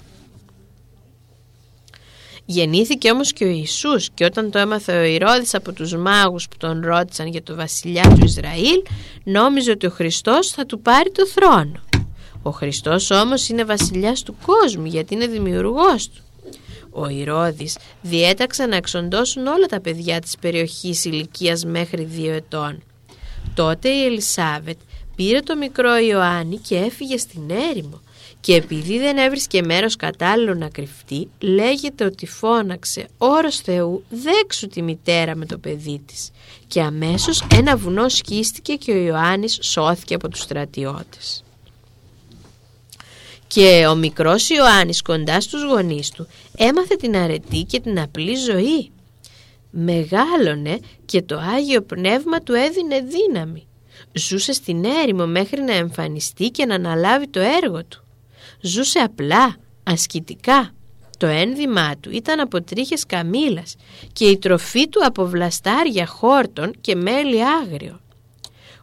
Γεννήθηκε 2.48 3.10
όμως 3.10 3.32
και 3.32 3.44
ο 3.44 3.48
Ιησούς 3.48 4.10
και 4.14 4.24
όταν 4.24 4.50
το 4.50 4.58
έμαθε 4.58 4.98
ο 4.98 5.02
Ηρώδης 5.02 5.54
από 5.54 5.72
τους 5.72 5.96
μάγους 5.96 6.48
που 6.48 6.56
τον 6.56 6.80
ρώτησαν 6.84 7.26
για 7.26 7.42
το 7.42 7.54
βασιλιά 7.54 8.02
του 8.02 8.24
Ισραήλ 8.24 8.82
νόμιζε 9.24 9.70
ότι 9.70 9.86
ο 9.86 9.90
Χριστός 9.90 10.50
θα 10.50 10.66
του 10.66 10.80
πάρει 10.80 11.10
το 11.10 11.26
θρόνο. 11.26 11.80
Ο 12.42 12.50
Χριστός 12.50 13.10
όμως 13.10 13.48
είναι 13.48 13.64
βασιλιάς 13.64 14.22
του 14.22 14.36
κόσμου 14.46 14.84
γιατί 14.84 15.14
είναι 15.14 15.26
δημιουργός 15.26 16.08
του. 16.08 16.22
Ο 16.90 17.08
Ηρώδης 17.08 17.78
διέταξε 18.02 18.66
να 18.66 18.76
εξοντώσουν 18.76 19.46
όλα 19.46 19.66
τα 19.66 19.80
παιδιά 19.80 20.20
της 20.20 20.36
περιοχής 20.40 21.04
ηλικίας 21.04 21.64
μέχρι 21.64 22.04
δύο 22.04 22.32
ετών. 22.32 22.82
Τότε 23.54 23.88
η 23.88 24.04
Ελισάβετ 24.04 24.78
πήρε 25.16 25.40
το 25.40 25.56
μικρό 25.56 25.98
Ιωάννη 25.98 26.56
και 26.56 26.76
έφυγε 26.76 27.16
στην 27.16 27.50
έρημο 27.70 28.00
και 28.46 28.54
επειδή 28.54 28.98
δεν 28.98 29.16
έβρισκε 29.16 29.62
μέρος 29.62 29.96
κατάλληλο 29.96 30.54
να 30.54 30.68
κρυφτεί 30.68 31.28
λέγεται 31.38 32.04
ότι 32.04 32.26
φώναξε 32.26 33.08
«Όρος 33.18 33.56
Θεού 33.56 34.04
δέξου 34.08 34.66
τη 34.66 34.82
μητέρα 34.82 35.36
με 35.36 35.46
το 35.46 35.58
παιδί 35.58 36.02
της» 36.06 36.30
και 36.66 36.82
αμέσως 36.82 37.46
ένα 37.54 37.76
βουνό 37.76 38.08
σκίστηκε 38.08 38.74
και 38.74 38.92
ο 38.92 38.96
Ιωάννης 38.96 39.58
σώθηκε 39.62 40.14
από 40.14 40.28
τους 40.28 40.40
στρατιώτες. 40.40 41.44
Και 43.46 43.86
ο 43.88 43.94
μικρός 43.94 44.48
Ιωάννης 44.48 45.02
κοντά 45.02 45.40
στους 45.40 45.62
γονείς 45.62 46.10
του 46.10 46.26
έμαθε 46.56 46.96
την 46.96 47.16
αρετή 47.16 47.62
και 47.62 47.80
την 47.80 48.00
απλή 48.00 48.34
ζωή. 48.34 48.90
Μεγάλωνε 49.70 50.78
και 51.04 51.22
το 51.22 51.38
Άγιο 51.56 51.82
Πνεύμα 51.82 52.40
του 52.40 52.52
έδινε 52.52 53.00
δύναμη. 53.00 53.66
Ζούσε 54.12 54.52
στην 54.52 54.84
έρημο 54.84 55.26
μέχρι 55.26 55.60
να 55.62 55.72
εμφανιστεί 55.72 56.48
και 56.48 56.66
να 56.66 56.74
αναλάβει 56.74 57.28
το 57.28 57.40
έργο 57.40 57.84
του. 57.84 58.00
Ζούσε 58.60 58.98
απλά, 58.98 59.56
ασκητικά. 59.82 60.70
Το 61.18 61.26
ένδυμά 61.26 61.96
του 62.00 62.10
ήταν 62.10 62.40
από 62.40 62.62
τρίχες 62.62 63.06
καμήλας 63.06 63.74
και 64.12 64.24
η 64.24 64.38
τροφή 64.38 64.88
του 64.88 65.00
από 65.04 65.26
βλαστάρια 65.26 66.06
χόρτων 66.06 66.72
και 66.80 66.94
μέλι 66.94 67.44
άγριο. 67.44 68.00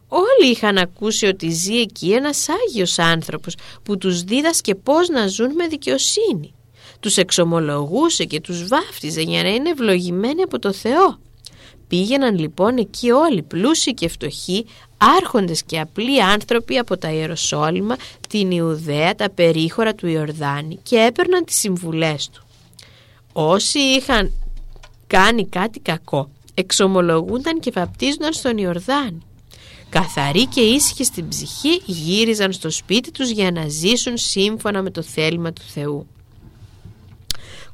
Όλοι 0.08 0.50
είχαν 0.50 0.78
ακούσει 0.78 1.26
ότι 1.26 1.50
ζει 1.50 1.80
εκεί 1.80 2.12
ένας 2.12 2.46
Άγιος 2.48 2.98
άνθρωπος 2.98 3.54
που 3.82 3.98
τους 3.98 4.22
δίδασκε 4.22 4.74
πώς 4.74 5.08
να 5.08 5.26
ζουν 5.26 5.52
με 5.52 5.66
δικαιοσύνη. 5.66 6.54
Τους 7.00 7.16
εξομολογούσε 7.16 8.24
και 8.24 8.40
τους 8.40 8.68
βάφτιζε 8.68 9.20
για 9.20 9.42
να 9.42 9.48
είναι 9.48 9.70
ευλογημένοι 9.70 10.42
από 10.42 10.58
το 10.58 10.72
Θεό. 10.72 11.18
Πήγαιναν 11.88 12.38
λοιπόν 12.38 12.76
εκεί 12.76 13.10
όλοι 13.10 13.42
πλούσιοι 13.42 13.94
και 13.94 14.08
φτωχοί, 14.08 14.66
άρχοντες 14.96 15.62
και 15.62 15.80
απλοί 15.80 16.22
άνθρωποι 16.22 16.78
από 16.78 16.96
τα 16.96 17.12
Ιεροσόλυμα, 17.12 17.96
την 18.28 18.50
Ιουδαία, 18.50 19.14
τα 19.14 19.30
περίχωρα 19.30 19.94
του 19.94 20.06
Ιορδάνη 20.06 20.78
και 20.82 20.96
έπαιρναν 20.96 21.44
τις 21.44 21.56
συμβουλές 21.56 22.30
του. 22.32 22.44
Όσοι 23.32 23.78
είχαν 23.78 24.32
κάνει 25.06 25.46
κάτι 25.46 25.80
κακό, 25.80 26.30
εξομολογούνταν 26.54 27.60
και 27.60 27.70
βαπτίζονταν 27.74 28.32
στον 28.32 28.58
Ιορδάνη. 28.58 29.18
Καθαροί 29.88 30.46
και 30.46 30.60
ήσυχοι 30.60 31.04
στην 31.04 31.28
ψυχή 31.28 31.82
γύριζαν 31.84 32.52
στο 32.52 32.70
σπίτι 32.70 33.10
τους 33.10 33.30
για 33.30 33.50
να 33.50 33.68
ζήσουν 33.68 34.16
σύμφωνα 34.16 34.82
με 34.82 34.90
το 34.90 35.02
θέλημα 35.02 35.52
του 35.52 35.62
Θεού. 35.62 36.06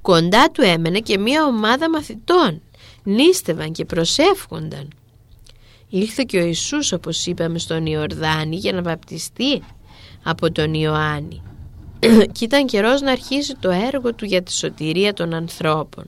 Κοντά 0.00 0.50
του 0.50 0.62
έμενε 0.62 1.00
και 1.00 1.18
μία 1.18 1.44
ομάδα 1.44 1.90
μαθητών. 1.90 2.62
Νίστευαν 3.02 3.72
και 3.72 3.84
προσεύχονταν. 3.84 4.88
Ήλθε 5.88 6.24
και 6.26 6.38
ο 6.38 6.44
Ιησούς 6.44 6.92
όπως 6.92 7.26
είπαμε 7.26 7.58
στον 7.58 7.86
Ιορδάνη 7.86 8.56
για 8.56 8.72
να 8.72 8.82
βαπτιστεί 8.82 9.62
από 10.22 10.52
τον 10.52 10.74
Ιωάννη. 10.74 11.42
και 12.32 12.44
ήταν 12.44 12.66
καιρός 12.66 13.00
να 13.00 13.12
αρχίσει 13.12 13.56
το 13.60 13.70
έργο 13.70 14.14
του 14.14 14.24
για 14.24 14.42
τη 14.42 14.52
σωτηρία 14.52 15.12
των 15.12 15.34
ανθρώπων. 15.34 16.04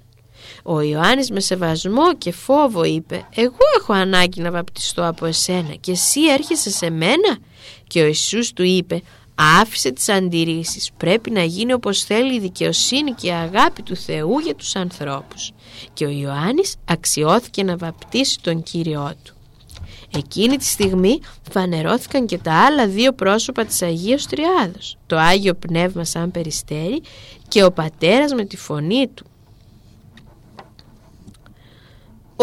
Ο 0.63 0.81
Ιωάννης 0.81 1.31
με 1.31 1.41
σεβασμό 1.41 2.15
και 2.15 2.33
φόβο 2.33 2.85
είπε 2.85 3.29
«Εγώ 3.35 3.57
έχω 3.81 3.93
ανάγκη 3.93 4.41
να 4.41 4.51
βαπτιστώ 4.51 5.07
από 5.07 5.27
εσένα 5.27 5.75
και 5.81 5.91
εσύ 5.91 6.21
έρχεσαι 6.21 6.71
σε 6.71 6.91
μένα» 6.91 7.39
και 7.87 8.03
ο 8.03 8.07
Ιησούς 8.07 8.53
του 8.53 8.63
είπε 8.63 9.03
«Άφησε 9.35 9.91
τις 9.91 10.09
αντιρρήσεις, 10.09 10.91
πρέπει 10.97 11.31
να 11.31 11.43
γίνει 11.43 11.73
όπως 11.73 12.05
θέλει 12.05 12.35
η 12.35 12.41
δικαιοσύνη 12.41 13.13
και 13.13 13.27
η 13.27 13.31
αγάπη 13.31 13.83
του 13.83 13.97
Θεού 13.97 14.39
για 14.39 14.55
τους 14.55 14.77
ανθρώπους» 14.77 15.53
και 15.93 16.05
ο 16.05 16.09
Ιωάννης 16.09 16.75
αξιώθηκε 16.85 17.63
να 17.63 17.77
βαπτίσει 17.77 18.39
τον 18.41 18.63
Κύριό 18.63 19.13
του. 19.23 19.35
Εκείνη 20.17 20.57
τη 20.57 20.65
στιγμή 20.65 21.21
φανερώθηκαν 21.51 22.27
και 22.27 22.39
τα 22.39 22.53
άλλα 22.67 22.87
δύο 22.87 23.13
πρόσωπα 23.13 23.65
της 23.65 23.83
Αγίας 23.83 24.27
Τριάδος, 24.27 24.97
το 25.07 25.17
Άγιο 25.17 25.55
Πνεύμα 25.55 26.05
σαν 26.05 26.31
περιστέρι 26.31 27.03
και 27.49 27.65
ο 27.65 27.73
Πατέρας 27.73 28.33
με 28.33 28.45
τη 28.45 28.57
φωνή 28.57 29.09
του. 29.15 29.27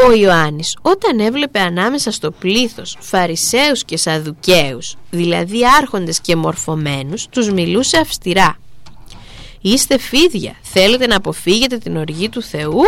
Ο 0.07 0.11
Ιωάννης 0.11 0.77
όταν 0.81 1.19
έβλεπε 1.19 1.59
ανάμεσα 1.59 2.11
στο 2.11 2.31
πλήθος 2.31 2.97
φαρισαίους 2.99 3.83
και 3.83 3.97
σαδουκαίους, 3.97 4.95
δηλαδή 5.09 5.59
άρχοντες 5.77 6.19
και 6.19 6.35
μορφωμένους, 6.35 7.27
τους 7.27 7.51
μιλούσε 7.51 7.97
αυστηρά. 7.97 8.57
«Είστε 9.61 9.99
φίδια, 9.99 10.55
θέλετε 10.61 11.07
να 11.07 11.15
αποφύγετε 11.15 11.77
την 11.77 11.97
οργή 11.97 12.29
του 12.29 12.41
Θεού» 12.41 12.81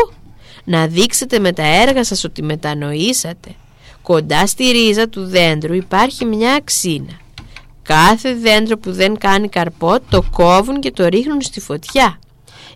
να 0.64 0.88
δείξετε 0.88 1.40
με 1.40 1.52
τα 1.52 1.64
έργα 1.64 2.04
σας 2.04 2.24
ότι 2.24 2.44
μετανοήσατε. 2.44 3.56
Κοντά 4.02 4.48
στη 4.48 4.72
ρίζα 4.72 5.10
του 5.10 5.26
δέντρου 5.26 5.74
υπάρχει 5.74 6.26
μια 6.26 6.54
αξίνα. 6.54 7.20
Κάθε 7.82 8.34
δέντρο 8.34 8.78
που 8.78 8.92
δεν 8.92 9.18
κάνει 9.18 9.50
καρπό 9.50 9.98
το 10.10 10.24
κόβουν 10.32 10.80
και 10.80 10.92
το 10.92 11.08
ρίχνουν 11.08 11.42
στη 11.42 11.60
φωτιά. 11.60 12.20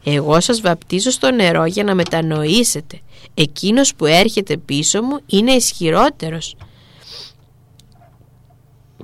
Εγώ 0.05 0.39
σας 0.39 0.61
βαπτίζω 0.61 1.11
στο 1.11 1.31
νερό 1.31 1.65
για 1.65 1.83
να 1.83 1.95
μετανοήσετε. 1.95 2.99
Εκείνος 3.33 3.95
που 3.95 4.05
έρχεται 4.05 4.57
πίσω 4.57 5.01
μου 5.01 5.19
είναι 5.25 5.51
ισχυρότερος 5.51 6.55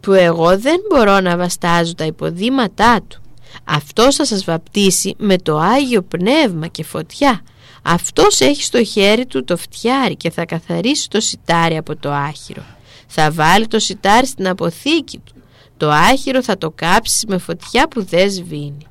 που 0.01 0.13
εγώ 0.13 0.59
δεν 0.59 0.77
μπορώ 0.89 1.19
να 1.19 1.37
βαστάζω 1.37 1.95
τα 1.95 2.05
υποδήματά 2.05 3.01
του. 3.07 3.21
Αυτό 3.63 4.13
θα 4.13 4.25
σας 4.25 4.43
βαπτίσει 4.43 5.15
με 5.17 5.37
το 5.37 5.57
Άγιο 5.57 6.01
Πνεύμα 6.01 6.67
και 6.67 6.83
φωτιά 6.83 7.41
αυτός 7.81 8.39
έχει 8.39 8.63
στο 8.63 8.83
χέρι 8.83 9.25
του 9.25 9.43
το 9.43 9.57
φτιάρι 9.57 10.15
και 10.15 10.29
θα 10.29 10.45
καθαρίσει 10.45 11.09
το 11.09 11.19
σιτάρι 11.19 11.77
από 11.77 11.95
το 11.95 12.11
άχυρο. 12.11 12.63
Θα 13.07 13.31
βάλει 13.31 13.67
το 13.67 13.79
σιτάρι 13.79 14.25
στην 14.25 14.47
αποθήκη 14.47 15.17
του. 15.17 15.33
Το 15.77 15.89
άχυρο 15.89 16.43
θα 16.43 16.57
το 16.57 16.71
κάψει 16.71 17.25
με 17.27 17.37
φωτιά 17.37 17.87
που 17.87 18.03
δεν 18.03 18.31
σβήνει. 18.31 18.85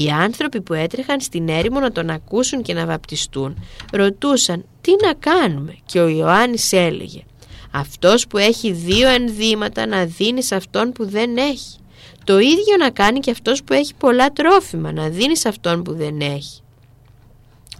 Οι 0.00 0.10
άνθρωποι 0.10 0.60
που 0.60 0.74
έτρεχαν 0.74 1.20
στην 1.20 1.48
έρημο 1.48 1.80
να 1.80 1.92
τον 1.92 2.10
ακούσουν 2.10 2.62
και 2.62 2.74
να 2.74 2.86
βαπτιστούν 2.86 3.62
ρωτούσαν 3.92 4.64
τι 4.80 4.92
να 5.02 5.14
κάνουμε 5.14 5.76
και 5.86 6.00
ο 6.00 6.08
Ιωάννης 6.08 6.72
έλεγε 6.72 7.22
«Αυτός 7.70 8.26
που 8.26 8.38
έχει 8.38 8.72
δύο 8.72 9.08
ενδύματα 9.08 9.86
να 9.86 10.04
δίνει 10.04 10.42
σε 10.42 10.54
αυτόν 10.54 10.92
που 10.92 11.08
δεν 11.08 11.36
έχει. 11.36 11.78
Το 12.24 12.38
ίδιο 12.38 12.76
να 12.78 12.90
κάνει 12.90 13.20
και 13.20 13.30
αυτός 13.30 13.64
που 13.64 13.72
έχει 13.72 13.94
πολλά 13.94 14.32
τρόφιμα 14.32 14.92
να 14.92 15.08
δίνει 15.08 15.36
σε 15.36 15.48
αυτόν 15.48 15.82
που 15.82 15.94
δεν 15.94 16.20
έχει. 16.20 16.60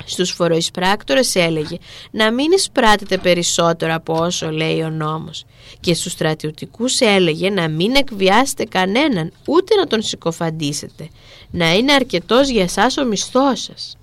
Στους 0.05 0.31
φοροεισπράκτορες 0.31 1.35
έλεγε 1.35 1.77
να 2.11 2.33
μην 2.33 2.53
εισπράτετε 2.53 3.19
περισσότερο 3.19 3.95
από 3.95 4.15
όσο 4.15 4.51
λέει 4.51 4.81
ο 4.81 4.91
νόμος 4.91 5.45
και 5.81 5.95
στους 5.95 6.13
στρατιωτικούς 6.13 7.01
έλεγε 7.01 7.51
να 7.51 7.69
μην 7.69 7.95
εκβιάσετε 7.95 8.65
κανέναν 8.65 9.33
ούτε 9.47 9.75
να 9.75 9.87
τον 9.87 10.03
συκοφαντήσετε, 10.03 11.09
να 11.51 11.75
είναι 11.75 11.93
αρκετός 11.93 12.49
για 12.49 12.63
εσάς 12.63 12.97
ο 12.97 13.05
μισθός 13.05 13.61
σας. 13.61 13.97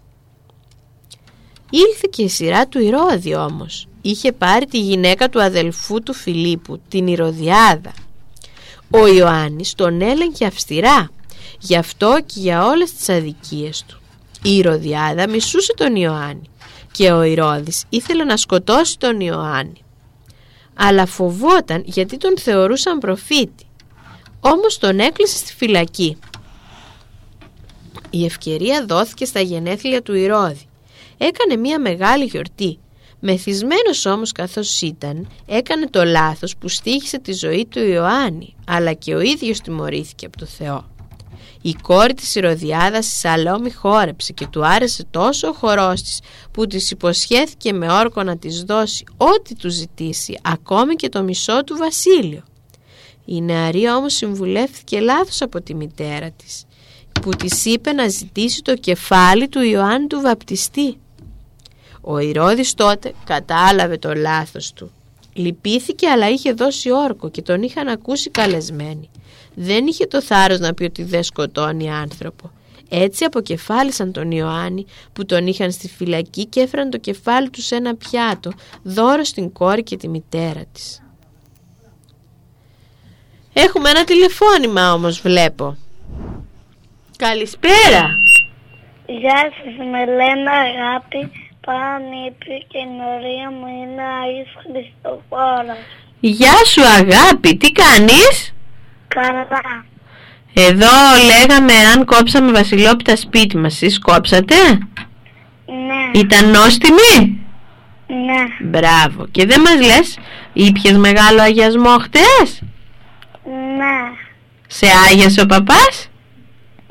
Ήλθε 1.69 2.07
και 2.09 2.23
η 2.23 2.29
σειρά 2.29 2.67
του 2.67 2.79
Ηρώδη 2.79 3.35
όμως. 3.35 3.87
Είχε 4.01 4.31
πάρει 4.31 4.65
τη 4.65 4.79
γυναίκα 4.79 5.29
του 5.29 5.41
αδελφού 5.41 6.03
του 6.03 6.13
Φιλίππου, 6.13 6.81
την 6.89 7.07
Ηρωδιάδα. 7.07 7.93
Ο 8.89 9.07
Ιωάννης 9.07 9.73
τον 9.73 10.01
έλεγχε 10.01 10.45
αυστηρά, 10.45 11.09
γι' 11.59 11.77
αυτό 11.77 12.17
και 12.25 12.39
για 12.39 12.65
όλες 12.65 12.93
τις 12.93 13.09
αδικίες 13.09 13.83
του. 13.87 13.99
Η 14.43 14.55
Ηρωδιάδα 14.55 15.29
μισούσε 15.29 15.73
τον 15.73 15.95
Ιωάννη 15.95 16.49
και 16.91 17.11
ο 17.11 17.23
Ηρώδης 17.23 17.83
ήθελε 17.89 18.23
να 18.23 18.37
σκοτώσει 18.37 18.97
τον 18.97 19.19
Ιωάννη. 19.19 19.83
Αλλά 20.73 21.05
φοβόταν 21.05 21.83
γιατί 21.85 22.17
τον 22.17 22.37
θεωρούσαν 22.37 22.97
προφήτη. 22.97 23.65
Όμως 24.39 24.77
τον 24.77 24.99
έκλεισε 24.99 25.37
στη 25.37 25.53
φυλακή. 25.53 26.17
Η 28.15 28.25
ευκαιρία 28.25 28.85
δόθηκε 28.85 29.25
στα 29.25 29.39
γενέθλια 29.39 30.01
του 30.01 30.15
Ηρώδη. 30.15 30.65
Έκανε 31.17 31.55
μια 31.55 31.79
μεγάλη 31.79 32.25
γιορτή. 32.25 32.79
Μεθυσμένος 33.19 34.05
όμως 34.05 34.31
καθώς 34.31 34.81
ήταν, 34.81 35.27
έκανε 35.45 35.87
το 35.87 36.03
λάθος 36.03 36.57
που 36.57 36.67
στήχησε 36.67 37.19
τη 37.19 37.33
ζωή 37.33 37.65
του 37.69 37.79
Ιωάννη, 37.79 38.55
αλλά 38.67 38.93
και 38.93 39.15
ο 39.15 39.19
ίδιος 39.19 39.59
τιμωρήθηκε 39.59 40.25
από 40.25 40.37
το 40.37 40.45
Θεό. 40.45 40.89
Η 41.61 41.75
κόρη 41.81 42.13
της 42.13 42.35
Ηρωδιάδας 42.35 43.07
η 43.07 43.15
Σαλόμη 43.15 43.71
χόρεψε 43.71 44.33
και 44.33 44.47
του 44.47 44.65
άρεσε 44.65 45.05
τόσο 45.11 45.47
ο 45.47 45.53
χορός 45.53 46.01
της 46.01 46.19
που 46.51 46.67
της 46.67 46.91
υποσχέθηκε 46.91 47.73
με 47.73 47.91
όρκο 47.91 48.23
να 48.23 48.37
της 48.37 48.63
δώσει 48.63 49.03
ό,τι 49.17 49.55
του 49.55 49.69
ζητήσει, 49.69 50.39
ακόμη 50.41 50.95
και 50.95 51.09
το 51.09 51.23
μισό 51.23 51.63
του 51.63 51.77
βασίλειο. 51.77 52.43
Η 53.25 53.41
νεαρή 53.41 53.89
όμως 53.89 54.13
συμβουλεύθηκε 54.13 54.99
λάθος 54.99 55.41
από 55.41 55.61
τη 55.61 55.75
μητέρα 55.75 56.31
της 56.31 56.65
που 57.21 57.29
της 57.29 57.65
είπε 57.65 57.91
να 57.91 58.07
ζητήσει 58.07 58.61
το 58.61 58.75
κεφάλι 58.75 59.47
του 59.47 59.61
Ιωάννη 59.61 60.07
του 60.07 60.21
Βαπτιστή. 60.21 60.97
Ο 62.01 62.17
Ηρώδης 62.17 62.73
τότε 62.73 63.13
κατάλαβε 63.25 63.97
το 63.97 64.13
λάθος 64.13 64.73
του. 64.73 64.91
Λυπήθηκε 65.33 66.07
αλλά 66.07 66.29
είχε 66.29 66.53
δώσει 66.53 66.91
όρκο 66.91 67.29
και 67.29 67.41
τον 67.41 67.61
είχαν 67.61 67.87
ακούσει 67.87 68.29
καλεσμένοι. 68.29 69.09
Δεν 69.53 69.87
είχε 69.87 70.05
το 70.05 70.21
θάρρος 70.21 70.59
να 70.59 70.73
πει 70.73 70.83
ότι 70.83 71.03
δεν 71.03 71.23
σκοτώνει 71.23 71.91
άνθρωπο. 71.91 72.51
Έτσι 72.89 73.23
αποκεφάλισαν 73.23 74.11
τον 74.11 74.31
Ιωάννη 74.31 74.85
που 75.13 75.25
τον 75.25 75.47
είχαν 75.47 75.71
στη 75.71 75.87
φυλακή 75.87 76.45
και 76.45 76.59
έφεραν 76.59 76.89
το 76.89 76.97
κεφάλι 76.97 77.49
του 77.49 77.61
σε 77.61 77.75
ένα 77.75 77.95
πιάτο, 77.95 78.51
δώρο 78.83 79.23
στην 79.23 79.51
κόρη 79.51 79.83
και 79.83 79.97
τη 79.97 80.07
μητέρα 80.07 80.63
της. 80.71 81.01
Έχουμε 83.53 83.89
ένα 83.89 84.03
τηλεφώνημα 84.03 84.93
όμως 84.93 85.21
βλέπω. 85.21 85.77
Καλησπέρα. 87.17 88.03
Γεια 89.05 89.51
σας, 89.55 89.75
με 89.91 90.05
λένε 90.05 90.49
Αγάπη, 90.49 91.31
Πανίπη 91.65 92.65
και 92.67 92.77
η 92.77 92.87
νορία 92.97 93.51
μου 93.51 93.67
είναι 93.67 94.03
Αΐς 94.21 94.51
Χριστοφόρος. 94.61 95.77
Γεια 96.19 96.65
σου 96.65 96.81
αγάπη, 96.81 97.57
τι 97.57 97.71
κάνεις; 97.71 98.53
Καλά. 99.07 99.85
Εδώ 100.53 100.95
λέγαμε 101.25 101.73
αν 101.73 102.05
κόψαμε 102.05 102.51
βασιλόπιτα 102.51 103.15
σπίτι 103.15 103.57
μας, 103.57 103.73
εσείς 103.73 103.99
κόψατε; 103.99 104.55
Ναι, 105.65 106.19
Ήταν 106.19 106.49
νόστιμη; 106.49 107.45
ναι, 108.07 108.67
Μπράβο. 108.69 109.27
Και 109.31 109.45
δεν 109.45 109.61
μας 109.61 109.85
λες, 109.85 110.17
ήπιες 110.53 110.97
μεγάλο 110.97 111.41
αγιασμό 111.41 111.97
χτες; 111.97 112.61
ναι, 113.77 114.11
Σε 114.67 114.85
άγιασε 115.09 115.41
ο 115.41 115.45
παπάς; 115.45 116.09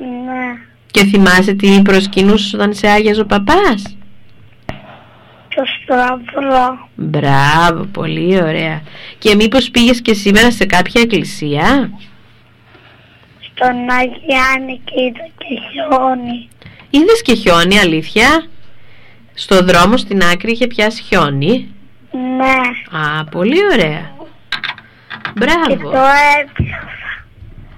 Ναι. 0.05 0.57
Και 0.91 1.03
θυμάσαι 1.05 1.53
τι 1.53 1.81
προσκυνούσες 1.81 2.53
όταν 2.53 2.73
σε 2.73 2.87
άγιαζε 2.87 3.21
ο 3.21 3.25
παπάς; 3.25 3.97
Το 5.55 5.63
σταυρό. 5.83 6.87
Μπράβο, 6.95 7.83
πολύ 7.85 8.41
ωραία. 8.43 8.81
Και 9.17 9.35
μήπως 9.35 9.69
πήγες 9.71 10.01
και 10.01 10.13
σήμερα 10.13 10.51
σε 10.51 10.65
κάποια 10.65 11.01
εκκλησία; 11.01 11.91
Στον 13.39 13.75
Αγιάννη 13.89 14.81
και 14.83 15.01
είδα 15.01 15.27
και 15.37 15.45
χιόνι. 15.71 16.47
Είδες 16.89 17.21
και 17.21 17.33
χιόνι, 17.35 17.79
αλήθεια; 17.79 18.47
Στο 19.33 19.63
δρόμο 19.63 19.97
στην 19.97 20.21
άκρη 20.23 20.51
είχε 20.51 20.67
πιάσει 20.67 21.01
χιόνι; 21.03 21.73
Ναι, 22.11 22.97
Α, 22.99 23.23
πολύ 23.25 23.59
ωραία. 23.73 24.13
και 25.27 25.31
Μπράβο. 25.35 25.89
το 25.91 25.97
έπιασα. 26.41 27.04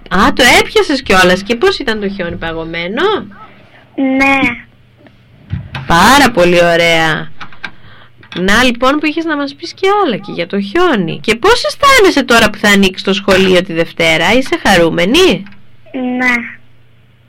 Α, 0.09 0.33
το 0.33 0.43
έπιασες 0.59 1.01
κιόλας. 1.01 1.43
Και 1.43 1.55
πώς 1.55 1.79
ήταν 1.79 1.99
το 1.99 2.09
χιόνι 2.09 2.35
παγωμένο; 2.35 3.03
Ναι, 3.95 4.39
Πάρα 5.87 6.31
πολύ 6.31 6.63
ωραία. 6.63 7.31
Να 8.35 8.63
λοιπόν 8.63 8.97
που 8.99 9.05
είχες 9.05 9.25
να 9.25 9.35
μας 9.37 9.55
πεις 9.55 9.73
και 9.73 9.87
άλλα 10.05 10.17
και 10.17 10.31
για 10.31 10.47
το 10.47 10.59
χιόνι. 10.61 11.19
Και 11.19 11.35
πώς 11.35 11.63
αισθάνεσαι 11.65 12.23
τώρα 12.23 12.49
που 12.49 12.57
θα 12.57 12.69
ανοίξεις 12.69 13.03
το 13.03 13.13
σχολείο 13.13 13.61
τη 13.61 13.73
Δευτέρα, 13.73 14.33
είσαι 14.33 14.59
χαρούμενη; 14.63 15.43
ναι, 16.17 16.33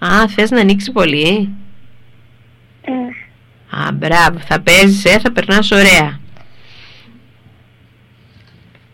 Α, 0.09 0.29
θες 0.29 0.51
να 0.51 0.61
ανοίξει 0.61 0.93
πολύ; 0.93 1.49
ναι. 2.85 3.81
Α, 3.87 3.93
μπράβο, 3.93 4.39
θα 4.39 4.61
παίζεις, 4.61 5.05
ε, 5.05 5.19
θα 5.19 5.33
περνάς 5.33 5.71
ωραία. 5.71 6.21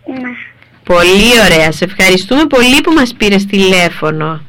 ναι. 0.06 0.30
Πολύ 0.84 1.40
ωραία, 1.44 1.72
σε 1.72 1.84
ευχαριστούμε 1.84 2.46
πολύ 2.46 2.80
που 2.80 2.92
μας 2.92 3.14
πήρες 3.14 3.46
τηλέφωνο. 3.46 4.44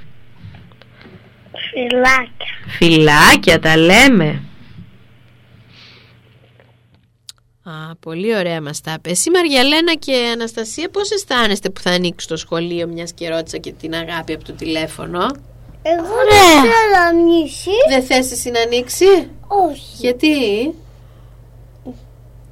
Φιλάκια. 1.72 2.30
Φιλάκια 2.78 3.60
τα 3.60 3.78
λέμε. 3.78 4.42
Α, 7.64 7.96
πολύ 8.00 8.36
ωραία 8.36 8.62
μας 8.62 8.82
τα 8.82 8.94
είπε. 8.98 9.10
Εσύ 9.10 9.30
Μαριαλένα 9.30 9.94
και 9.94 10.30
Αναστασία 10.34 10.90
πώς 10.90 11.12
αισθάνεστε 11.12 11.70
που 11.70 11.82
θα 11.82 11.92
ανοίξει 11.92 12.28
το 12.28 12.38
σχολείο 12.38 12.88
μιας 12.88 13.14
και 13.14 13.30
ρώτησα 13.30 13.58
και 13.58 13.72
την 13.72 13.94
αγάπη 13.94 14.34
από 14.34 14.44
το 14.44 14.54
τηλέφωνο; 14.54 15.20
Εγώ 15.82 16.16
δεν 16.30 16.62
θέλω 16.62 16.94
να 16.94 17.02
ανοίξει. 17.02 17.70
Δεν 17.90 18.04
θες 18.04 18.32
εσύ 18.32 18.50
να 18.50 18.62
ανοίξει; 18.62 19.06
Όχι. 19.48 19.96
Γιατί; 19.98 20.28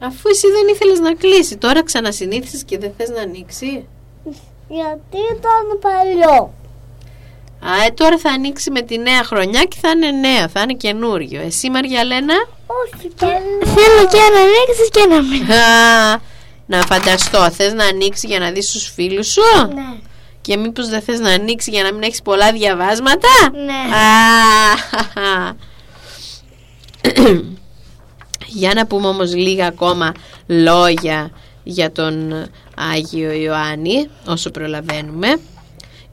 Αφού 0.06 0.30
εσύ 0.30 0.48
δεν 0.48 0.68
ήθελες 0.74 1.00
να 1.00 1.14
κλείσει, 1.14 1.58
τώρα 1.58 1.84
ξανασυνήθισες 1.84 2.64
και 2.64 2.78
δεν 2.78 2.94
θες 2.98 3.10
να 3.10 3.22
ανοίξει. 3.22 3.88
Γιατί 4.68 5.18
ήταν 5.32 5.80
παλιό. 5.82 6.54
Α, 7.60 7.84
ε, 7.86 7.90
τώρα 7.94 8.18
θα 8.18 8.30
ανοίξει 8.30 8.72
με 8.72 8.82
τη 8.82 8.98
νέα 8.98 9.24
χρονιά 9.24 9.64
και 9.64 9.78
θα 9.82 9.90
είναι 9.90 10.12
νέο, 10.12 10.50
θα 10.50 10.62
είναι 10.62 10.74
καινούριο. 10.74 11.42
Εσύ 11.42 11.70
Μαριαλένα; 11.70 12.34
Όχι 12.68 13.08
παλιό. 13.20 13.38
Θέλω 13.64 14.08
και 14.12 14.18
να 14.34 14.42
ανοίξεις 14.42 14.90
και 14.92 15.06
να 15.10 15.22
μην. 15.22 15.52
Α, 15.52 16.22
να 16.66 16.82
φανταστώ, 16.82 17.52
θες 17.52 17.74
να 17.74 17.86
ανοίξει 17.86 18.28
για 18.28 18.40
να 18.40 18.52
δεις 18.52 18.72
τους 18.72 18.92
φίλους 18.96 19.32
σου; 19.32 19.42
Ναι. 19.74 20.00
Και 20.42 20.58
μήπως 20.58 20.90
δεν 20.90 21.02
θες 21.02 21.20
να 21.20 21.30
ανοίξει 21.30 21.70
για 21.70 21.84
να 21.84 21.94
μην 21.94 22.04
έχεις 22.04 22.22
πολλά 22.22 22.52
διαβάσματα; 22.52 23.30
Ναι. 23.52 23.96
Α, 23.96 25.54
για 28.54 28.74
να 28.74 28.86
πούμε 28.86 29.08
όμως 29.08 29.36
λίγα 29.36 29.68
ακόμα 29.68 30.12
λόγια 30.48 31.32
για 31.64 31.92
τον 31.92 32.46
Άγιο 32.94 33.32
Ιωάννη 33.32 34.08
όσο 34.28 34.50
προλαβαίνουμε. 34.50 35.36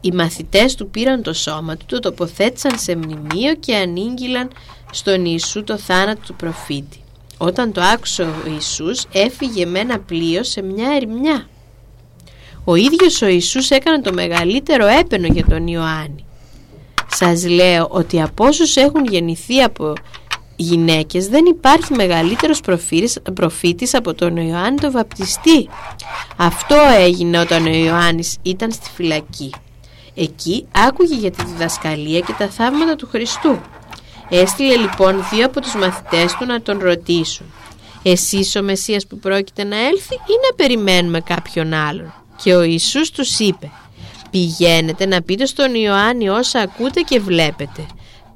Οι 0.01 0.13
μαθητές 0.13 0.75
του 0.75 0.91
πήραν 0.91 1.23
το 1.23 1.33
σώμα 1.33 1.77
του, 1.77 1.85
το 1.87 1.99
τοποθέτησαν 1.99 2.79
σε 2.79 2.97
μνημείο 2.97 3.55
και 3.55 3.77
ανήγγυλαν 3.77 4.51
στον 4.91 5.25
Ιησού 5.25 5.65
το 5.65 5.79
θάνατο 5.79 6.21
του 6.27 6.35
προφήτη. 6.35 7.03
Όταν 7.39 7.73
το 7.73 7.81
άκουσε 7.81 8.23
ο 8.23 8.51
Ιησούς 8.53 9.05
έφυγε 9.13 9.67
με 9.67 9.79
ένα 9.79 9.99
πλοίο 9.99 10.45
σε 10.45 10.63
μια 10.63 10.91
ερημιά. 10.97 11.49
Ο 12.65 12.75
ίδιος 12.75 13.23
ο 13.23 13.27
Ιησούς 13.27 13.71
έκανε 13.71 14.01
το 14.01 14.13
μεγαλύτερο 14.13 14.87
έπαινο 14.87 15.27
για 15.27 15.45
τον 15.45 15.67
Ιωάννη. 15.67 16.25
Σας 17.07 17.49
λέω 17.49 17.87
ότι 17.91 18.23
από 18.23 18.47
όσους 18.47 18.77
έχουν 18.77 19.05
γεννηθεί 19.05 19.63
από 19.63 19.93
γυναίκες 20.63 21.29
δεν 21.29 21.45
υπάρχει 21.45 21.95
μεγαλύτερος 21.95 22.61
προφήτης, 22.61 23.19
προφήτης 23.35 23.95
από 23.95 24.15
τον 24.15 24.37
Ιωάννη 24.37 24.81
τον 24.81 24.91
Βαπτιστή. 24.91 25.69
Αυτό 26.37 26.77
έγινε 26.99 27.39
όταν 27.39 27.67
ο 27.67 27.75
Ιωάννης 27.75 28.37
ήταν 28.43 28.73
στη 28.73 28.91
φυλακή. 28.95 29.51
Εκεί 30.15 30.67
άκουγε 30.73 31.15
για 31.15 31.31
τη 31.31 31.45
διδασκαλία 31.45 32.21
και 32.21 32.33
τα 32.39 32.49
θαύματα 32.49 32.97
του 32.97 33.09
Χριστού. 33.11 33.59
Έστειλε 34.29 34.77
λοιπόν 34.77 35.25
δύο 35.33 35.47
από 35.47 35.61
τους 35.61 35.75
μαθητές 35.75 36.35
του 36.35 36.47
να 36.47 36.63
τον 36.63 36.79
ρωτήσουν 36.79 37.47
«Εσείς 38.03 38.57
ο 38.57 38.63
Μεσσίας 38.63 39.07
που 39.07 39.19
πρόκειται 39.19 39.65
να 39.65 39.77
έλθει 39.77 40.15
ή 40.15 40.35
να 40.49 40.57
περιμένουμε 40.57 41.21
κάποιον 41.21 41.73
άλλον» 41.73 42.15
και 42.43 42.55
ο 42.55 42.63
Ιησούς 42.63 43.11
τους 43.11 43.39
είπε 43.39 43.71
«Πηγαίνετε 44.31 45.07
να 45.07 45.23
πείτε 45.23 45.47
στον 45.47 45.75
Ιωάννη 45.75 46.29
όσα 46.29 46.61
ακούτε 46.61 47.01
και 47.01 47.21
βλέπετε. 47.21 47.87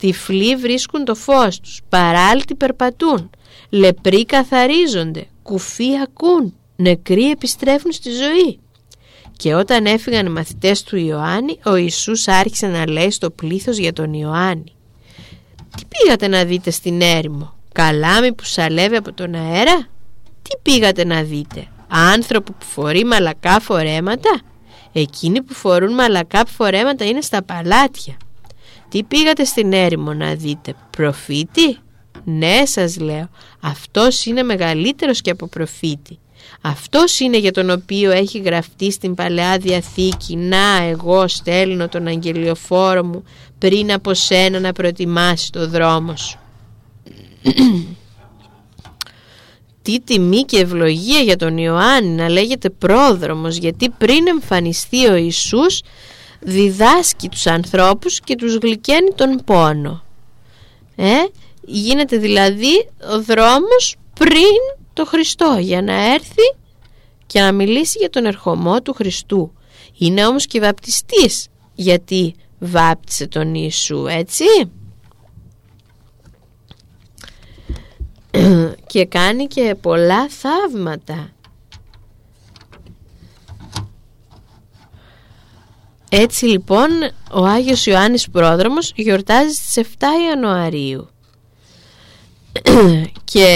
Τυφλοί 0.04 0.56
βρίσκουν 0.56 1.04
το 1.04 1.14
φως 1.14 1.60
τους, 1.60 1.80
παράλυτοι 1.88 2.54
περπατούν, 2.54 3.30
λεπροί 3.70 4.24
καθαρίζονται, 4.24 5.26
κουφοί 5.42 5.98
ακούν, 6.02 6.54
νεκροί 6.76 7.30
επιστρέφουν 7.30 7.92
στη 7.92 8.10
ζωή». 8.10 8.58
Και 9.36 9.54
όταν 9.54 9.86
έφυγαν 9.86 10.26
οι 10.26 10.30
μαθητές 10.30 10.82
του 10.82 10.96
Ιωάννη, 10.96 11.58
ο 11.64 11.74
Ιησούς 11.74 12.28
άρχισε 12.28 12.66
να 12.66 12.90
λέει 12.90 13.10
στο 13.10 13.30
πλήθος 13.30 13.76
για 13.76 13.92
τον 13.92 14.12
Ιωάννη. 14.12 14.74
Τι 15.76 15.82
πήγατε 15.88 16.28
να 16.28 16.44
δείτε 16.44 16.70
στην 16.70 17.00
έρημο, 17.00 17.54
καλάμι 17.72 18.32
που 18.32 18.44
σαλεύει 18.44 18.96
από 18.96 19.12
τον 19.12 19.34
αέρα; 19.34 19.88
Τι 20.42 20.56
πήγατε 20.62 21.04
να 21.04 21.22
δείτε, 21.22 21.66
άνθρωπο 21.88 22.52
που 22.52 22.64
φορεί 22.64 23.04
μαλακά 23.04 23.60
φορέματα; 23.60 24.40
Εκείνοι 24.92 25.42
που 25.42 25.54
φορούν 25.54 25.94
μαλακά 25.94 26.44
φορέματα 26.46 27.04
είναι 27.04 27.20
στα 27.20 27.42
παλάτια. 27.42 28.16
Τι 28.94 29.02
πήγατε 29.02 29.44
στην 29.44 29.72
έρημο 29.72 30.12
να 30.12 30.34
δείτε, 30.34 30.74
προφήτη; 30.90 31.78
Ναι 32.24 32.62
σας 32.64 32.98
λέω, 32.98 33.28
αυτός 33.60 34.24
είναι 34.24 34.42
μεγαλύτερος 34.42 35.20
και 35.20 35.30
από 35.30 35.46
προφήτη. 35.46 36.18
Αυτός 36.60 37.20
είναι 37.20 37.38
για 37.38 37.52
τον 37.52 37.70
οποίο 37.70 38.10
έχει 38.10 38.38
γραφτεί 38.38 38.92
στην 38.92 39.14
Παλαιά 39.14 39.58
Διαθήκη 39.58 40.36
«Να 40.36 40.82
εγώ 40.82 41.28
στέλνω 41.28 41.88
τον 41.88 42.06
αγγελιοφόρο 42.06 43.04
μου 43.04 43.24
πριν 43.58 43.92
από 43.92 44.14
σένα 44.14 44.60
να 44.60 44.72
προετοιμάσει 44.72 45.52
το 45.52 45.68
δρόμο 45.68 46.16
σου». 46.16 46.38
Τι 49.82 50.00
τιμή 50.00 50.42
και 50.42 50.58
ευλογία 50.58 51.20
για 51.20 51.36
τον 51.36 51.58
Ιωάννη 51.58 52.10
να 52.10 52.28
λέγεται 52.28 52.70
πρόδρομος 52.70 53.56
γιατί 53.56 53.88
πριν 53.88 54.26
εμφανιστεί 54.28 55.06
ο 55.06 55.14
Ιησούς 55.14 55.80
διδάσκει 56.44 57.28
τους 57.28 57.46
ανθρώπους 57.46 58.20
και 58.20 58.36
τους 58.36 58.56
γλυκαίνει 58.56 59.10
τον 59.14 59.40
πόνο. 59.44 60.04
Ε, 60.96 61.12
γίνεται 61.60 62.16
δηλαδή 62.16 62.88
ο 63.12 63.22
δρόμος 63.22 63.96
πριν 64.18 64.78
το 64.92 65.04
Χριστό 65.06 65.56
για 65.60 65.82
να 65.82 66.12
έρθει 66.12 66.56
και 67.26 67.40
να 67.40 67.52
μιλήσει 67.52 67.98
για 67.98 68.10
τον 68.10 68.24
ερχομό 68.24 68.82
του 68.82 68.92
Χριστού. 68.92 69.52
Είναι 69.98 70.26
όμως 70.26 70.46
και 70.46 70.60
βαπτιστής 70.60 71.48
γιατί 71.74 72.34
βάπτισε 72.58 73.26
τον 73.26 73.54
Ιησού 73.54 74.06
έτσι 74.06 74.44
και 78.92 79.06
κάνει 79.06 79.46
και 79.46 79.76
πολλά 79.80 80.28
θαύματα 80.28 81.33
Έτσι 86.16 86.44
λοιπόν 86.44 86.88
ο 87.32 87.44
Άγιος 87.44 87.86
Ιωάννης 87.86 88.30
Πρόδρομος 88.30 88.92
γιορτάζει 88.94 89.54
στις 89.54 89.86
7 89.98 90.04
Ιανουαρίου 90.28 91.08
και 93.32 93.48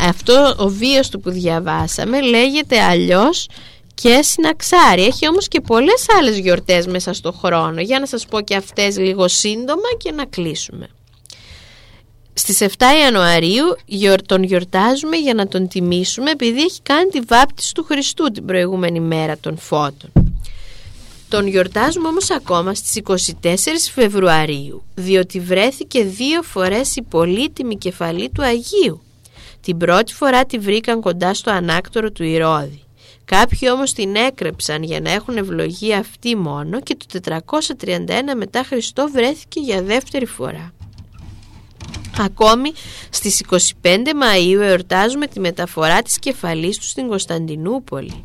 αυτό 0.00 0.54
ο 0.58 0.68
βίος 0.68 1.08
του 1.08 1.20
που 1.20 1.30
διαβάσαμε 1.30 2.20
λέγεται 2.20 2.80
αλλιώς 2.80 3.48
και 3.94 4.22
συναξάρι. 4.22 5.04
Έχει 5.04 5.28
όμως 5.28 5.48
και 5.48 5.60
πολλές 5.60 6.06
άλλες 6.18 6.38
γιορτές 6.38 6.86
μέσα 6.86 7.12
στο 7.12 7.32
χρόνο. 7.32 7.80
Για 7.80 7.98
να 8.00 8.06
σας 8.06 8.26
πω 8.26 8.40
και 8.40 8.56
αυτές 8.56 8.98
λίγο 8.98 9.28
σύντομα 9.28 9.88
και 9.96 10.12
να 10.12 10.24
κλείσουμε. 10.24 10.88
Στις 12.32 12.60
7 12.60 12.66
Ιανουαρίου 13.02 13.64
τον 14.26 14.42
γιορτάζουμε 14.42 15.16
για 15.16 15.34
να 15.34 15.48
τον 15.48 15.68
τιμήσουμε 15.68 16.30
επειδή 16.30 16.60
έχει 16.60 16.80
κάνει 16.82 17.10
τη 17.10 17.20
βάπτιση 17.20 17.74
του 17.74 17.84
Χριστού 17.84 18.24
την 18.24 18.44
προηγούμενη 18.44 19.00
μέρα 19.00 19.38
των 19.38 19.58
φώτων. 19.58 20.19
Τον 21.30 21.46
γιορτάζουμε 21.46 22.08
όμως 22.08 22.30
ακόμα 22.30 22.74
στις 22.74 23.02
24 23.42 23.56
Φεβρουαρίου 23.92 24.82
διότι 24.94 25.40
βρέθηκε 25.40 26.04
δύο 26.04 26.42
φορές 26.42 26.96
η 26.96 27.02
πολύτιμη 27.02 27.76
κεφαλή 27.76 28.30
του 28.30 28.42
Αγίου. 28.42 29.02
Την 29.60 29.76
πρώτη 29.76 30.14
φορά 30.14 30.44
τη 30.44 30.58
βρήκαν 30.58 31.00
κοντά 31.00 31.34
στο 31.34 31.50
ανάκτορο 31.50 32.10
του 32.10 32.24
Ηρώδη. 32.24 32.82
Κάποιοι 33.24 33.68
όμως 33.72 33.92
την 33.92 34.14
έκρεψαν 34.14 34.82
για 34.82 35.00
να 35.00 35.10
έχουν 35.10 35.36
ευλογία 35.36 35.98
αυτή 35.98 36.36
μόνο 36.36 36.80
και 36.80 36.96
το 37.06 37.40
431 37.78 38.06
μετά 38.36 38.64
Χριστό 38.64 39.08
βρέθηκε 39.12 39.60
για 39.60 39.82
δεύτερη 39.82 40.26
φορά. 40.26 40.72
Ακόμη 42.18 42.72
στις 43.10 43.44
25 43.50 43.62
Μαΐου 43.84 44.60
εορτάζουμε 44.60 45.26
τη 45.26 45.40
μεταφορά 45.40 46.02
της 46.02 46.18
κεφαλής 46.18 46.78
του 46.78 46.84
στην 46.84 47.08
Κωνσταντινούπολη. 47.08 48.24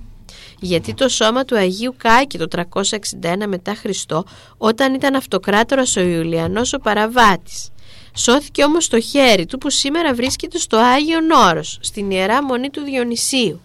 Γιατί 0.65 0.93
το 0.93 1.09
σώμα 1.09 1.45
του 1.45 1.57
Αγίου 1.57 1.95
κάκι 1.97 2.37
το 2.37 2.47
361 2.55 3.43
μετά 3.47 3.75
Χριστό 3.75 4.23
όταν 4.57 4.93
ήταν 4.93 5.15
αυτοκράτορας 5.15 5.95
ο 5.95 6.01
Ιουλιανός 6.01 6.73
ο 6.73 6.77
Παραβάτης. 6.77 7.69
Σώθηκε 8.13 8.63
όμως 8.63 8.87
το 8.87 8.99
χέρι 8.99 9.45
του 9.45 9.57
που 9.57 9.69
σήμερα 9.69 10.13
βρίσκεται 10.13 10.57
στο 10.57 10.77
Άγιο 10.77 11.17
Όρος, 11.49 11.77
στην 11.81 12.11
Ιερά 12.11 12.43
Μονή 12.43 12.69
του 12.69 12.81
Διονυσίου. 12.81 13.61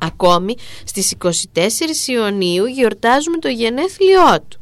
Ακόμη 0.00 0.54
στις 0.84 1.14
24 1.18 2.08
Ιουνίου 2.08 2.66
γιορτάζουμε 2.66 3.38
το 3.38 3.48
γενέθλιό 3.48 4.40
του 4.48 4.60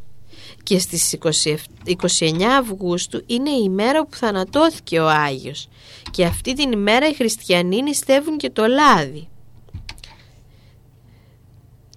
και 0.63 0.79
στις 0.79 1.19
29 1.21 2.43
Αυγούστου 2.59 3.23
είναι 3.27 3.51
η 3.51 3.61
ημέρα 3.65 4.07
που 4.07 4.17
θανατώθηκε 4.17 5.01
ο 5.01 5.09
Άγιος 5.09 5.69
και 6.11 6.25
αυτή 6.25 6.53
την 6.53 6.73
ημέρα 6.73 7.09
οι 7.09 7.15
χριστιανοί 7.15 7.83
νηστεύουν 7.83 8.37
και 8.37 8.51
το 8.51 8.67
λάδι. 8.67 9.29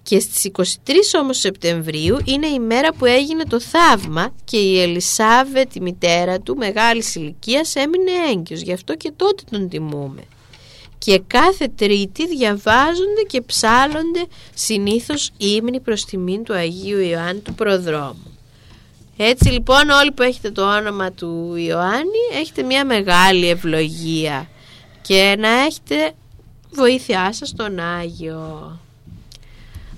Και 0.02 0.20
στις 0.20 0.50
23 0.52 0.62
όμως 1.20 1.38
Σεπτεμβρίου 1.38 2.16
είναι 2.24 2.46
η 2.46 2.58
μέρα 2.58 2.92
που 2.92 3.04
έγινε 3.04 3.44
το 3.44 3.60
θαύμα 3.60 4.34
και 4.44 4.56
η 4.56 4.80
Ελισάβε, 4.80 5.64
τη 5.64 5.80
μητέρα 5.80 6.40
του, 6.40 6.56
μεγάλης 6.56 7.14
ηλικίας, 7.14 7.74
έμεινε 7.74 8.10
έγκυος. 8.30 8.60
Γι' 8.60 8.72
αυτό 8.72 8.94
και 8.94 9.12
τότε 9.16 9.42
τον 9.50 9.68
τιμούμε. 9.68 10.22
Και 10.98 11.22
κάθε 11.26 11.68
τρίτη 11.76 12.26
διαβάζονται 12.26 13.22
και 13.26 13.40
ψάλλονται 13.40 14.24
συνήθως 14.54 15.30
ύμνοι 15.36 15.80
προς 15.80 16.04
τιμήν 16.04 16.44
του 16.44 16.54
Αγίου 16.54 17.00
Ιωάννη 17.00 17.40
του 17.40 17.54
Προδρόμου. 17.54 18.38
Έτσι 19.16 19.48
λοιπόν 19.48 19.88
όλοι 19.88 20.12
που 20.12 20.22
έχετε 20.22 20.50
το 20.50 20.76
όνομα 20.76 21.12
του 21.12 21.54
Ιωάννη 21.56 22.40
έχετε 22.40 22.62
μια 22.62 22.84
μεγάλη 22.84 23.48
ευλογία 23.48 24.48
και 25.02 25.36
να 25.38 25.48
έχετε 25.48 26.12
βοήθειά 26.70 27.32
σας 27.32 27.52
τον 27.56 27.78
Άγιο. 27.78 28.78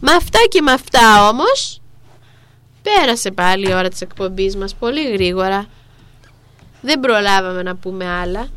Με 0.06 0.12
αυτά 0.12 0.38
και 0.48 0.60
με 0.60 0.72
αυτά 0.72 1.28
όμως. 1.28 1.80
Πέρασε 2.82 3.30
πάλι 3.30 3.68
η 3.68 3.74
ώρα 3.74 3.88
της 3.88 4.00
εκπομπής 4.00 4.56
μας 4.56 4.74
πολύ 4.74 5.12
γρήγορα. 5.12 5.66
Δεν 6.80 7.00
προλάβαμε 7.00 7.62
να 7.62 7.76
πούμε 7.76 8.08
άλλα. 8.08 8.48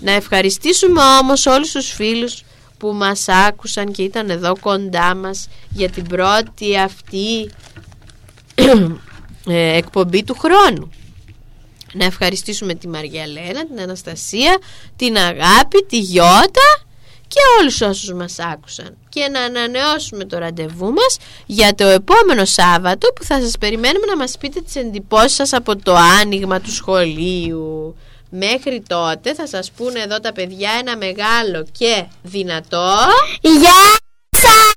Να 0.00 0.12
ευχαριστήσουμε 0.12 1.00
όμως 1.20 1.46
όλους 1.46 1.70
τους 1.70 1.90
φίλους 1.90 2.44
που 2.78 2.92
μας 2.92 3.28
άκουσαν 3.28 3.92
και 3.92 4.02
ήταν 4.02 4.30
εδώ 4.30 4.58
κοντά 4.60 5.14
μας 5.14 5.48
για 5.70 5.90
την 5.90 6.04
πρώτη 6.04 6.78
αυτή 6.78 7.50
ε, 9.46 9.76
εκπομπή 9.76 10.24
του 10.24 10.34
χρόνου. 10.34 10.90
Να 11.92 12.04
ευχαριστήσουμε 12.04 12.74
τη 12.74 12.88
Μαριαλένα, 12.88 13.66
την 13.66 13.80
Αναστασία, 13.80 14.58
την 14.96 15.16
Αγάπη, 15.16 15.84
τη 15.88 15.98
Γιώτα 15.98 16.82
και 17.28 17.38
όλους 17.60 17.80
όσους 17.80 18.12
μας 18.12 18.38
άκουσαν 18.38 18.96
και 19.12 19.28
να 19.28 19.40
ανανεώσουμε 19.40 20.24
το 20.24 20.38
ραντεβού 20.38 20.92
μας 20.92 21.16
για 21.46 21.74
το 21.74 21.86
επόμενο 21.86 22.44
Σάββατο 22.44 23.12
που 23.12 23.24
θα 23.24 23.40
σας 23.40 23.58
περιμένουμε 23.58 24.06
να 24.06 24.16
μας 24.16 24.36
πείτε 24.38 24.60
τις 24.60 24.76
εντυπώσεις 24.76 25.34
σας 25.34 25.52
από 25.52 25.76
το 25.76 25.94
άνοιγμα 25.94 26.60
του 26.60 26.72
σχολείου. 26.72 27.96
Μέχρι 28.30 28.82
τότε 28.88 29.34
θα 29.34 29.46
σας 29.46 29.70
πούνε 29.70 30.00
εδώ 30.00 30.20
τα 30.20 30.32
παιδιά 30.32 30.70
ένα 30.80 30.96
μεγάλο 30.96 31.66
και 31.78 32.04
δυνατό 32.22 32.94
Γεια 33.40 33.98
σας! 34.30 34.72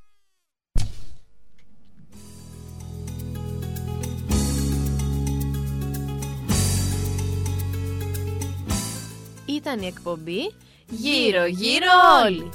Ήταν 9.46 9.82
η 9.82 9.88
εκπομπή 9.88 10.54
Γύρω 10.90 11.46
γύρω 11.46 11.92
όλοι. 12.26 12.50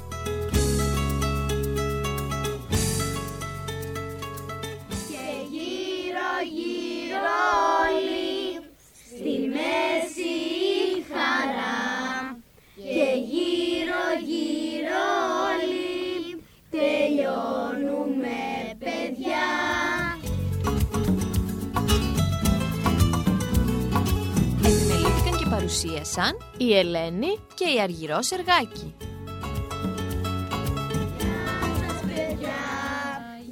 Παρουσίασαν 25.81 26.37
η 26.57 26.77
Ελένη 26.77 27.39
και 27.53 27.65
η 27.75 27.81
Αργυρός 27.81 28.25
Σεργάκη. 28.27 28.95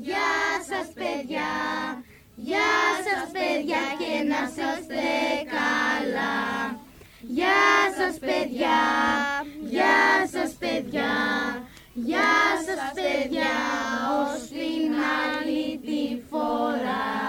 Γεια 0.01 0.31
σας 0.69 0.87
παιδιά, 0.93 1.51
γεια 2.35 2.71
σας 3.05 3.31
παιδιά 3.31 3.81
και 3.99 4.23
να 4.27 4.41
είστε 4.43 5.09
καλά. 5.55 6.79
Γεια 7.21 7.61
σας 7.97 8.17
παιδιά, 8.19 8.79
γεια 9.69 10.27
σας 10.31 10.51
παιδιά, 10.59 11.11
γεια 11.93 12.37
σας 12.65 12.91
παιδιά, 12.93 13.53
ως 14.21 14.47
την 14.47 14.93
άλλη 15.21 15.79
τη 15.85 16.21
φορά. 16.29 17.28